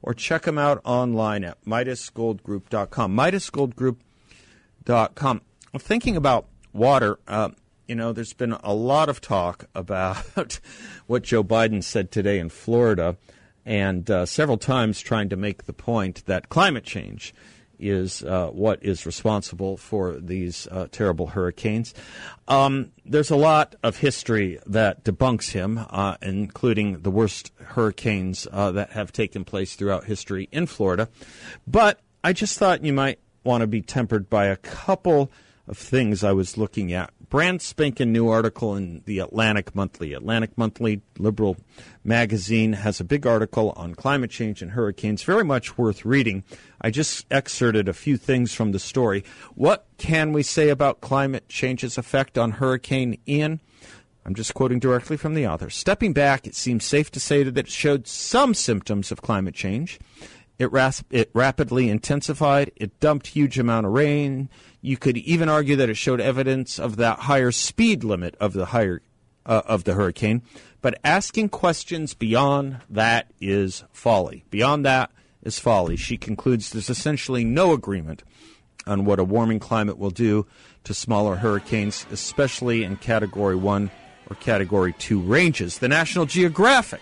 or 0.00 0.14
check 0.14 0.44
them 0.44 0.56
out 0.56 0.80
online 0.86 1.44
at 1.44 1.62
MidasGoldGroup.com. 1.66 3.14
MidasGoldGroup.com. 3.14 5.40
I'm 5.74 5.80
thinking 5.80 6.16
about 6.16 6.46
water. 6.72 7.18
Uh, 7.28 7.50
you 7.90 7.96
know, 7.96 8.12
there's 8.12 8.32
been 8.32 8.52
a 8.52 8.72
lot 8.72 9.08
of 9.08 9.20
talk 9.20 9.64
about 9.74 10.60
what 11.08 11.24
Joe 11.24 11.42
Biden 11.42 11.82
said 11.82 12.12
today 12.12 12.38
in 12.38 12.48
Florida, 12.48 13.16
and 13.66 14.08
uh, 14.08 14.26
several 14.26 14.58
times 14.58 15.00
trying 15.00 15.28
to 15.30 15.36
make 15.36 15.64
the 15.64 15.72
point 15.72 16.24
that 16.26 16.48
climate 16.48 16.84
change 16.84 17.34
is 17.80 18.22
uh, 18.22 18.46
what 18.46 18.80
is 18.84 19.06
responsible 19.06 19.76
for 19.76 20.20
these 20.20 20.68
uh, 20.70 20.86
terrible 20.92 21.26
hurricanes. 21.26 21.92
Um, 22.46 22.92
there's 23.04 23.30
a 23.30 23.36
lot 23.36 23.74
of 23.82 23.96
history 23.96 24.60
that 24.66 25.02
debunks 25.02 25.50
him, 25.50 25.84
uh, 25.90 26.16
including 26.22 27.00
the 27.00 27.10
worst 27.10 27.50
hurricanes 27.58 28.46
uh, 28.52 28.70
that 28.70 28.90
have 28.92 29.12
taken 29.12 29.44
place 29.44 29.74
throughout 29.74 30.04
history 30.04 30.48
in 30.52 30.66
Florida. 30.66 31.08
But 31.66 31.98
I 32.22 32.34
just 32.34 32.56
thought 32.56 32.84
you 32.84 32.92
might 32.92 33.18
want 33.42 33.62
to 33.62 33.66
be 33.66 33.82
tempered 33.82 34.30
by 34.30 34.46
a 34.46 34.56
couple 34.56 35.32
of 35.70 35.78
things 35.78 36.24
I 36.24 36.32
was 36.32 36.58
looking 36.58 36.92
at 36.92 37.12
brand 37.30 37.62
spanking 37.62 38.12
new 38.12 38.28
article 38.28 38.74
in 38.74 39.02
the 39.06 39.20
Atlantic 39.20 39.72
Monthly. 39.74 40.12
Atlantic 40.12 40.58
Monthly, 40.58 41.00
liberal 41.16 41.56
magazine, 42.02 42.72
has 42.72 42.98
a 42.98 43.04
big 43.04 43.24
article 43.24 43.72
on 43.76 43.94
climate 43.94 44.30
change 44.30 44.60
and 44.62 44.72
hurricanes, 44.72 45.22
very 45.22 45.44
much 45.44 45.78
worth 45.78 46.04
reading. 46.04 46.42
I 46.80 46.90
just 46.90 47.24
excerpted 47.30 47.88
a 47.88 47.92
few 47.92 48.16
things 48.16 48.52
from 48.52 48.72
the 48.72 48.80
story. 48.80 49.24
What 49.54 49.86
can 49.96 50.32
we 50.32 50.42
say 50.42 50.70
about 50.70 51.00
climate 51.00 51.48
change's 51.48 51.96
effect 51.96 52.36
on 52.36 52.52
Hurricane 52.52 53.16
Ian? 53.28 53.60
I'm 54.26 54.34
just 54.34 54.52
quoting 54.52 54.80
directly 54.80 55.16
from 55.16 55.34
the 55.34 55.46
author. 55.46 55.70
Stepping 55.70 56.12
back, 56.12 56.46
it 56.46 56.54
seems 56.56 56.84
safe 56.84 57.10
to 57.12 57.20
say 57.20 57.44
that 57.44 57.56
it 57.56 57.68
showed 57.68 58.08
some 58.08 58.54
symptoms 58.54 59.12
of 59.12 59.22
climate 59.22 59.54
change. 59.54 60.00
It, 60.60 60.70
ras- 60.72 61.02
it 61.10 61.30
rapidly 61.32 61.88
intensified. 61.88 62.70
It 62.76 63.00
dumped 63.00 63.28
huge 63.28 63.58
amount 63.58 63.86
of 63.86 63.92
rain. 63.92 64.50
You 64.82 64.98
could 64.98 65.16
even 65.16 65.48
argue 65.48 65.74
that 65.76 65.88
it 65.88 65.96
showed 65.96 66.20
evidence 66.20 66.78
of 66.78 66.96
that 66.96 67.20
higher 67.20 67.50
speed 67.50 68.04
limit 68.04 68.36
of 68.38 68.52
the 68.52 68.66
higher 68.66 69.00
uh, 69.46 69.62
of 69.64 69.84
the 69.84 69.94
hurricane. 69.94 70.42
But 70.82 71.00
asking 71.02 71.48
questions 71.48 72.12
beyond 72.12 72.82
that 72.90 73.32
is 73.40 73.84
folly. 73.90 74.44
Beyond 74.50 74.84
that 74.84 75.10
is 75.42 75.58
folly. 75.58 75.96
She 75.96 76.18
concludes 76.18 76.68
there's 76.68 76.90
essentially 76.90 77.42
no 77.42 77.72
agreement 77.72 78.22
on 78.86 79.06
what 79.06 79.18
a 79.18 79.24
warming 79.24 79.60
climate 79.60 79.96
will 79.96 80.10
do 80.10 80.46
to 80.84 80.92
smaller 80.92 81.36
hurricanes, 81.36 82.04
especially 82.12 82.84
in 82.84 82.96
Category 82.96 83.56
1 83.56 83.90
or 84.28 84.36
Category 84.36 84.92
2 84.98 85.20
ranges. 85.20 85.78
The 85.78 85.88
National 85.88 86.26
Geographic 86.26 87.00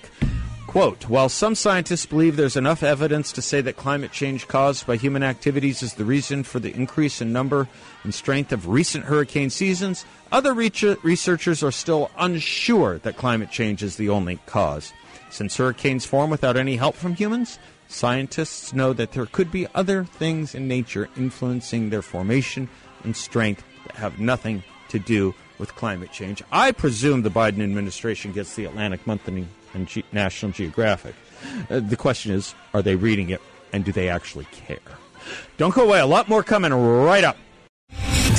Quote 0.68 1.08
While 1.08 1.30
some 1.30 1.54
scientists 1.54 2.04
believe 2.04 2.36
there's 2.36 2.54
enough 2.54 2.82
evidence 2.82 3.32
to 3.32 3.40
say 3.40 3.62
that 3.62 3.78
climate 3.78 4.12
change 4.12 4.46
caused 4.48 4.86
by 4.86 4.96
human 4.96 5.22
activities 5.22 5.82
is 5.82 5.94
the 5.94 6.04
reason 6.04 6.42
for 6.42 6.60
the 6.60 6.74
increase 6.74 7.22
in 7.22 7.32
number 7.32 7.66
and 8.04 8.14
strength 8.14 8.52
of 8.52 8.68
recent 8.68 9.06
hurricane 9.06 9.48
seasons, 9.48 10.04
other 10.30 10.52
researchers 10.52 11.62
are 11.62 11.72
still 11.72 12.10
unsure 12.18 12.98
that 12.98 13.16
climate 13.16 13.50
change 13.50 13.82
is 13.82 13.96
the 13.96 14.10
only 14.10 14.40
cause. 14.44 14.92
Since 15.30 15.56
hurricanes 15.56 16.04
form 16.04 16.28
without 16.28 16.58
any 16.58 16.76
help 16.76 16.96
from 16.96 17.14
humans, 17.14 17.58
scientists 17.88 18.74
know 18.74 18.92
that 18.92 19.12
there 19.12 19.24
could 19.24 19.50
be 19.50 19.66
other 19.74 20.04
things 20.04 20.54
in 20.54 20.68
nature 20.68 21.08
influencing 21.16 21.88
their 21.88 22.02
formation 22.02 22.68
and 23.04 23.16
strength 23.16 23.64
that 23.86 23.96
have 23.96 24.20
nothing 24.20 24.62
to 24.90 24.98
do 24.98 25.34
with 25.58 25.74
climate 25.74 26.12
change. 26.12 26.42
I 26.52 26.72
presume 26.72 27.22
the 27.22 27.30
Biden 27.30 27.62
administration 27.62 28.32
gets 28.32 28.54
the 28.54 28.64
Atlantic 28.64 29.06
Monthly 29.06 29.46
and 29.74 30.02
National 30.12 30.52
Geographic. 30.52 31.14
Uh, 31.70 31.80
the 31.80 31.96
question 31.96 32.32
is, 32.32 32.54
are 32.74 32.82
they 32.82 32.96
reading 32.96 33.30
it 33.30 33.40
and 33.72 33.84
do 33.84 33.92
they 33.92 34.08
actually 34.08 34.46
care? 34.46 34.78
Don't 35.56 35.74
go 35.74 35.84
away. 35.84 36.00
A 36.00 36.06
lot 36.06 36.28
more 36.28 36.42
coming 36.42 36.72
right 36.72 37.24
up. 37.24 37.36